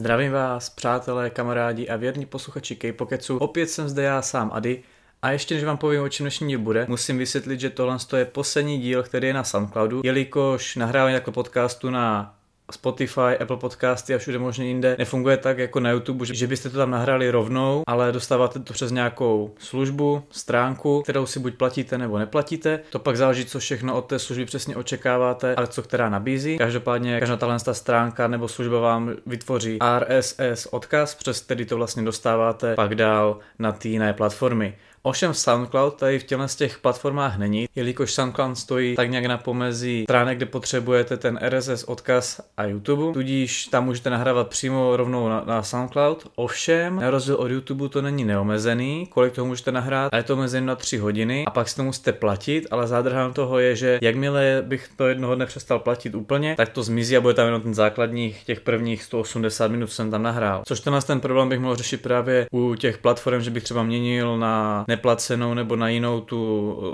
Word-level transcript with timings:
Zdravím 0.00 0.32
vás, 0.32 0.70
přátelé, 0.70 1.30
kamarádi 1.30 1.88
a 1.88 1.96
věrní 1.96 2.26
posluchači 2.26 2.76
K-Pokecu. 2.76 3.38
Opět 3.38 3.66
jsem 3.66 3.88
zde 3.88 4.02
já 4.02 4.22
sám 4.22 4.50
Ady 4.54 4.82
a 5.22 5.30
ještě 5.30 5.54
než 5.54 5.64
vám 5.64 5.76
povím, 5.76 6.02
o 6.02 6.08
čem 6.08 6.24
dnešní 6.24 6.48
díl 6.48 6.58
bude, 6.58 6.86
musím 6.88 7.18
vysvětlit, 7.18 7.60
že 7.60 7.70
tohle 7.70 7.96
je 8.16 8.24
poslední 8.24 8.80
díl, 8.80 9.02
který 9.02 9.26
je 9.26 9.34
na 9.34 9.44
Soundcloudu, 9.44 10.00
jelikož 10.04 10.76
nahrávání 10.76 11.14
jako 11.14 11.32
podcastu 11.32 11.90
na 11.90 12.34
Spotify, 12.72 13.36
Apple 13.40 13.56
Podcasty 13.56 14.14
a 14.14 14.18
všude 14.18 14.38
možně 14.38 14.66
jinde 14.66 14.96
nefunguje 14.98 15.36
tak 15.36 15.58
jako 15.58 15.80
na 15.80 15.90
YouTube, 15.90 16.26
že, 16.26 16.46
byste 16.46 16.70
to 16.70 16.76
tam 16.76 16.90
nahrali 16.90 17.30
rovnou, 17.30 17.82
ale 17.86 18.12
dostáváte 18.12 18.58
to 18.58 18.72
přes 18.72 18.90
nějakou 18.90 19.54
službu, 19.58 20.22
stránku, 20.30 21.02
kterou 21.02 21.26
si 21.26 21.40
buď 21.40 21.54
platíte 21.54 21.98
nebo 21.98 22.18
neplatíte. 22.18 22.80
To 22.90 22.98
pak 22.98 23.16
záleží, 23.16 23.44
co 23.44 23.58
všechno 23.58 23.96
od 23.96 24.06
té 24.06 24.18
služby 24.18 24.44
přesně 24.44 24.76
očekáváte, 24.76 25.54
ale 25.54 25.66
co 25.66 25.82
která 25.82 26.08
nabízí. 26.08 26.58
Každopádně 26.58 27.20
každá 27.20 27.36
tahle 27.36 27.58
stránka 27.72 28.28
nebo 28.28 28.48
služba 28.48 28.80
vám 28.80 29.12
vytvoří 29.26 29.78
RSS 29.98 30.66
odkaz, 30.66 31.14
přes 31.14 31.40
který 31.40 31.64
to 31.64 31.76
vlastně 31.76 32.02
dostáváte 32.02 32.74
pak 32.74 32.94
dál 32.94 33.38
na 33.58 33.72
ty 33.72 33.88
jiné 33.88 34.12
platformy. 34.12 34.74
Ovšem 35.02 35.34
SoundCloud 35.34 35.96
tady 35.96 36.18
v 36.18 36.24
těchto 36.24 36.48
z 36.48 36.56
těch 36.56 36.78
platformách 36.78 37.38
není, 37.38 37.68
jelikož 37.74 38.12
SoundCloud 38.12 38.58
stojí 38.58 38.96
tak 38.96 39.10
nějak 39.10 39.24
na 39.24 39.38
pomezí 39.38 40.02
stránek, 40.04 40.36
kde 40.36 40.46
potřebujete 40.46 41.16
ten 41.16 41.38
RSS 41.48 41.84
odkaz 41.84 42.40
a 42.56 42.64
YouTube, 42.64 43.12
tudíž 43.12 43.66
tam 43.66 43.84
můžete 43.84 44.10
nahrávat 44.10 44.48
přímo 44.48 44.96
rovnou 44.96 45.28
na, 45.28 45.44
na 45.46 45.62
SoundCloud. 45.62 46.30
Ovšem, 46.34 46.96
na 46.96 47.10
rozdíl 47.10 47.34
od 47.34 47.50
YouTube 47.50 47.88
to 47.88 48.02
není 48.02 48.24
neomezený, 48.24 49.06
kolik 49.10 49.32
toho 49.32 49.46
můžete 49.46 49.72
nahrát, 49.72 50.14
a 50.14 50.16
je 50.16 50.22
to 50.22 50.34
omezený 50.34 50.66
na 50.66 50.76
3 50.76 50.98
hodiny 50.98 51.44
a 51.46 51.50
pak 51.50 51.68
si 51.68 51.76
to 51.76 51.84
musíte 51.84 52.12
platit, 52.12 52.66
ale 52.70 52.86
zádrhám 52.86 53.32
toho 53.32 53.58
je, 53.58 53.76
že 53.76 53.98
jakmile 54.02 54.62
bych 54.66 54.88
to 54.96 55.08
jednoho 55.08 55.34
dne 55.34 55.46
přestal 55.46 55.78
platit 55.78 56.14
úplně, 56.14 56.54
tak 56.56 56.68
to 56.68 56.82
zmizí 56.82 57.16
a 57.16 57.20
bude 57.20 57.34
tam 57.34 57.46
jenom 57.46 57.62
ten 57.62 57.74
základní 57.74 58.34
těch 58.46 58.60
prvních 58.60 59.02
180 59.02 59.68
minut, 59.68 59.86
co 59.86 59.94
jsem 59.94 60.10
tam 60.10 60.22
nahrál. 60.22 60.62
Což 60.66 60.80
tenhle 60.80 61.02
ten 61.02 61.20
problém 61.20 61.48
bych 61.48 61.60
mohl 61.60 61.76
řešit 61.76 62.02
právě 62.02 62.46
u 62.52 62.74
těch 62.74 62.98
platform, 62.98 63.40
že 63.40 63.50
bych 63.50 63.62
třeba 63.62 63.82
měnil 63.82 64.38
na 64.38 64.84
neplacenou 64.90 65.54
nebo 65.54 65.76
na 65.76 65.88
jinou 65.88 66.20
tu 66.20 66.40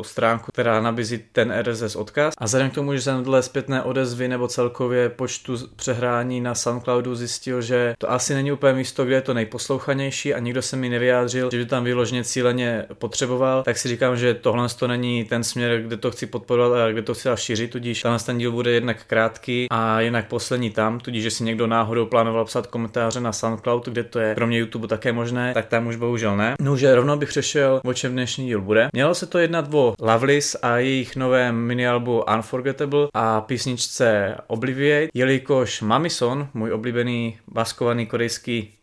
stránku, 0.02 0.52
která 0.52 0.80
nabízí 0.80 1.20
ten 1.32 1.54
RSS 1.62 1.96
odkaz. 1.96 2.34
A 2.38 2.44
vzhledem 2.44 2.70
k 2.70 2.74
tomu, 2.74 2.94
že 2.94 3.00
jsem 3.00 3.24
dle 3.24 3.42
zpětné 3.42 3.82
odezvy 3.82 4.28
nebo 4.28 4.48
celkově 4.48 5.08
počtu 5.08 5.56
přehrání 5.76 6.40
na 6.40 6.54
SoundCloudu 6.54 7.14
zjistil, 7.14 7.62
že 7.62 7.94
to 7.98 8.10
asi 8.10 8.34
není 8.34 8.52
úplně 8.52 8.72
místo, 8.72 9.04
kde 9.04 9.14
je 9.14 9.20
to 9.20 9.34
nejposlouchanější 9.34 10.34
a 10.34 10.38
nikdo 10.38 10.62
se 10.62 10.76
mi 10.76 10.88
nevyjádřil, 10.88 11.50
že 11.52 11.58
by 11.58 11.66
tam 11.66 11.84
vyloženě 11.84 12.24
cíleně 12.24 12.84
potřeboval, 12.94 13.62
tak 13.62 13.78
si 13.78 13.88
říkám, 13.88 14.16
že 14.16 14.34
tohle 14.34 14.68
to 14.68 14.86
není 14.88 15.24
ten 15.24 15.44
směr, 15.44 15.82
kde 15.82 15.96
to 15.96 16.10
chci 16.10 16.26
podporovat 16.26 16.80
a 16.80 16.92
kde 16.92 17.02
to 17.02 17.14
chci 17.14 17.28
šířit, 17.34 17.70
tudíž 17.70 18.02
tenhle 18.02 18.18
ten 18.18 18.38
díl 18.38 18.52
bude 18.52 18.70
jednak 18.70 18.96
krátký 19.06 19.66
a 19.70 20.00
jednak 20.00 20.28
poslední 20.28 20.70
tam, 20.70 21.00
tudíž, 21.00 21.22
že 21.22 21.30
si 21.30 21.44
někdo 21.44 21.66
náhodou 21.66 22.06
plánoval 22.06 22.44
psát 22.44 22.66
komentáře 22.66 23.20
na 23.20 23.32
SoundCloud, 23.32 23.88
kde 23.88 24.04
to 24.04 24.18
je 24.18 24.34
kromě 24.34 24.58
YouTube 24.58 24.88
také 24.88 25.12
možné, 25.12 25.54
tak 25.54 25.66
tam 25.66 25.86
už 25.86 25.96
bohužel 25.96 26.36
ne. 26.36 26.54
No, 26.60 26.76
že 26.76 26.94
rovnou 26.94 27.16
bych 27.16 27.28
přešel 27.28 27.80
o 27.86 27.94
čem 27.94 28.12
dnešní 28.12 28.46
díl 28.46 28.60
bude. 28.60 28.88
Mělo 28.92 29.14
se 29.14 29.26
to 29.26 29.38
jednat 29.38 29.74
o 29.74 29.94
Loveless 30.00 30.56
a 30.62 30.76
jejich 30.76 31.16
novém 31.16 31.56
minialbu 31.56 32.24
Unforgettable 32.36 33.08
a 33.14 33.40
písničce 33.40 34.36
Obliviate, 34.46 35.08
jelikož 35.14 35.82
Mamison, 35.82 36.48
můj 36.54 36.72
oblíbený 36.72 37.38
baskovaný 37.48 38.06
korejský 38.06 38.75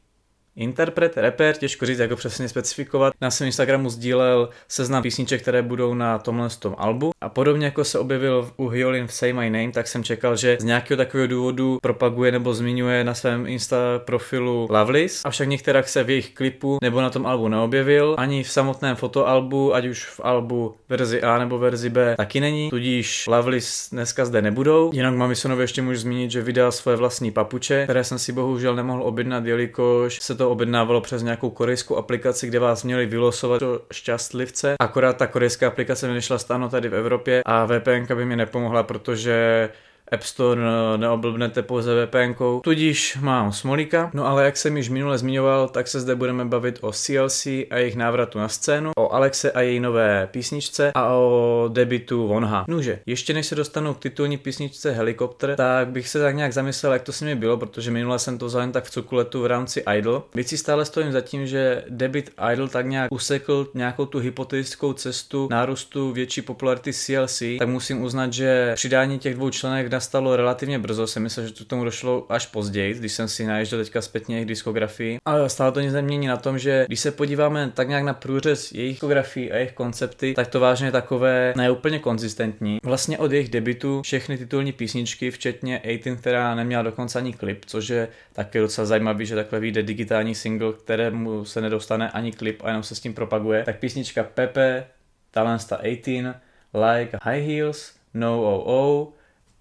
interpret, 0.56 1.18
rapper, 1.18 1.56
těžko 1.56 1.86
říct, 1.86 2.00
jako 2.00 2.16
přesně 2.16 2.50
specifikovat. 2.50 3.14
Na 3.22 3.32
svém 3.32 3.46
Instagramu 3.46 3.90
sdílel 3.90 4.50
seznam 4.68 5.04
písniček, 5.04 5.42
které 5.42 5.62
budou 5.62 5.94
na 5.94 6.20
tomhle 6.20 6.50
tom 6.60 6.76
albu. 6.78 7.12
A 7.22 7.30
podobně 7.30 7.66
jako 7.66 7.84
se 7.84 8.00
objevil 8.00 8.52
u 8.58 8.68
Hyolin 8.68 9.08
v 9.08 9.14
Say 9.14 9.34
My 9.34 9.50
Name, 9.50 9.72
tak 9.72 9.88
jsem 9.88 10.04
čekal, 10.04 10.36
že 10.36 10.58
z 10.60 10.64
nějakého 10.64 10.98
takového 10.98 11.28
důvodu 11.28 11.78
propaguje 11.82 12.32
nebo 12.32 12.54
zmiňuje 12.54 13.04
na 13.04 13.14
svém 13.14 13.48
Insta 13.48 13.78
profilu 14.06 14.68
Loveless. 14.70 15.22
Avšak 15.26 15.48
některak 15.48 15.88
se 15.88 16.04
v 16.04 16.10
jejich 16.10 16.34
klipu 16.34 16.78
nebo 16.82 17.02
na 17.02 17.10
tom 17.10 17.26
albu 17.26 17.48
neobjevil, 17.48 18.16
ani 18.17 18.44
v 18.44 18.52
samotném 18.52 18.95
fotoalbu, 18.95 19.76
ať 19.76 19.86
už 19.86 20.06
v 20.06 20.20
albu 20.23 20.76
verzi 20.89 21.22
A 21.22 21.38
nebo 21.38 21.60
verzi 21.60 21.89
B 21.89 22.16
taky 22.17 22.39
není, 22.39 22.70
tudíž 22.70 23.27
Loveless 23.27 23.89
dneska 23.89 24.26
zde 24.26 24.42
nebudou. 24.42 24.92
Jinak 24.94 25.16
Mamisonovi 25.16 25.64
ještě 25.64 25.82
můžu 25.82 26.00
zmínit, 26.00 26.32
že 26.32 26.42
vydal 26.42 26.72
svoje 26.72 26.98
vlastní 26.98 27.32
papuče, 27.32 27.83
které 27.83 28.04
jsem 28.04 28.20
si 28.20 28.32
bohužel 28.32 28.76
nemohl 28.76 29.04
objednat, 29.04 29.45
jelikož 29.45 30.20
se 30.22 30.36
to 30.36 30.42
to 30.43 30.52
objednávalo 30.52 31.02
přes 31.02 31.23
nějakou 31.23 31.49
korejskou 31.49 31.95
aplikaci, 31.95 32.48
kde 32.48 32.59
vás 32.59 32.83
měli 32.83 33.05
vylosovat 33.05 33.61
do 33.61 33.81
šťastlivce. 33.92 34.76
Akorát 34.80 35.17
ta 35.17 35.27
korejská 35.27 35.67
aplikace 35.67 36.08
mi 36.08 36.14
nešla 36.14 36.37
tady 36.70 36.89
v 36.89 36.95
Evropě 36.95 37.42
a 37.45 37.65
VPN 37.65 38.15
by 38.15 38.26
mi 38.26 38.36
nepomohla, 38.36 38.83
protože 38.83 39.70
App 40.11 40.23
Store 40.23 40.61
neoblbnete 40.97 41.61
pouze 41.61 42.05
VPN, 42.05 42.43
tudíž 42.64 43.17
mám 43.21 43.52
smolíka. 43.52 44.11
No 44.14 44.27
ale 44.27 44.45
jak 44.45 44.58
jsem 44.58 44.77
již 44.77 44.89
minule 44.89 45.17
zmiňoval, 45.17 45.67
tak 45.67 45.87
se 45.87 45.99
zde 45.99 46.15
budeme 46.15 46.45
bavit 46.45 46.80
o 46.81 46.91
CLC 46.91 47.45
a 47.45 47.77
jejich 47.77 47.95
návratu 47.95 48.39
na 48.39 48.47
scénu, 48.47 48.91
o 48.97 49.14
Alexe 49.14 49.52
a 49.52 49.61
její 49.61 49.80
nové 49.80 50.27
písničce 50.31 50.91
a 50.95 51.14
o 51.14 51.69
debitu 51.73 52.27
Vonha. 52.27 52.65
Nože, 52.67 52.99
ještě 53.05 53.33
než 53.33 53.47
se 53.47 53.55
dostanu 53.55 53.93
k 53.93 53.99
titulní 53.99 54.37
písničce 54.37 54.91
Helikopter, 54.91 55.55
tak 55.55 55.87
bych 55.87 56.09
se 56.09 56.20
tak 56.20 56.35
nějak 56.35 56.53
zamyslel, 56.53 56.93
jak 56.93 57.02
to 57.02 57.11
s 57.11 57.21
nimi 57.21 57.35
bylo, 57.35 57.58
protože 57.58 57.91
minule 57.91 58.20
jsem 58.20 58.37
to 58.37 58.45
vzal 58.45 58.71
tak 58.71 58.83
v 58.83 58.91
cukuletu 58.91 59.41
v 59.41 59.45
rámci 59.45 59.83
Idol. 59.97 60.23
Víc 60.35 60.49
si 60.49 60.58
stále 60.58 60.85
stojím 60.85 61.11
za 61.11 61.21
tím, 61.21 61.47
že 61.47 61.83
debit 61.89 62.31
Idol 62.53 62.67
tak 62.67 62.85
nějak 62.85 63.11
usekl 63.11 63.67
nějakou 63.73 64.05
tu 64.05 64.20
hypotetickou 64.20 64.93
cestu 64.93 65.47
nárůstu 65.52 66.11
větší 66.11 66.41
popularity 66.41 66.93
CLC, 66.93 67.43
tak 67.59 67.67
musím 67.67 68.02
uznat, 68.02 68.33
že 68.33 68.71
přidání 68.75 69.20
těch 69.20 69.35
dvou 69.35 69.49
členek 69.49 69.89
nastalo 69.93 70.36
relativně 70.36 70.80
brzo, 70.80 71.08
jsem 71.08 71.23
myslel, 71.23 71.48
že 71.48 71.54
to 71.54 71.65
k 71.65 71.67
tomu 71.67 71.83
došlo 71.83 72.26
až 72.30 72.45
později, 72.45 72.93
když 72.93 73.14
jsem 73.14 73.27
si 73.27 73.45
naježděl 73.45 73.80
teďka 73.80 74.02
zpětně 74.02 74.36
jejich 74.36 74.48
diskografii. 74.48 75.17
Ale 75.26 75.49
stále 75.49 75.71
to 75.71 75.80
nic 75.80 75.93
nemění 75.93 76.27
na 76.27 76.37
tom, 76.37 76.59
že 76.59 76.86
když 76.87 76.99
se 76.99 77.11
podíváme 77.11 77.71
tak 77.73 77.87
nějak 77.87 78.03
na 78.03 78.14
průřez 78.14 78.71
jejich 78.71 78.93
diskografii 78.93 79.52
a 79.52 79.55
jejich 79.55 79.73
koncepty, 79.73 80.33
tak 80.33 80.48
to 80.48 80.59
vážně 80.59 80.87
je 80.87 80.92
takové 80.92 81.53
neúplně 81.58 81.99
konzistentní. 81.99 82.80
Vlastně 82.83 83.17
od 83.17 83.32
jejich 83.32 83.49
debitu 83.49 84.02
všechny 84.02 84.37
titulní 84.37 84.71
písničky, 84.71 85.32
včetně 85.32 85.82
18, 85.99 86.20
která 86.20 86.55
neměla 86.55 86.83
dokonce 86.83 87.20
ani 87.20 87.33
klip, 87.33 87.65
což 87.65 87.89
je 87.89 88.08
taky 88.33 88.59
docela 88.59 88.86
zajímavý, 88.86 89.26
že 89.26 89.36
takhle 89.36 89.59
vyjde 89.59 89.83
digitální 89.83 90.36
single, 90.36 90.73
kterému 90.73 91.45
se 91.45 91.61
nedostane 91.61 92.09
ani 92.11 92.32
klip 92.32 92.61
a 92.64 92.67
jenom 92.67 92.83
se 92.83 92.95
s 92.95 92.99
tím 92.99 93.14
propaguje. 93.14 93.64
Tak 93.64 93.80
písnička 93.80 94.23
Pepe, 94.23 94.86
Talensta 95.32 95.77
18, 95.77 96.37
Like 96.73 97.17
High 97.23 97.48
Heels, 97.48 97.93
No 98.14 98.64
Oh, 98.65 99.08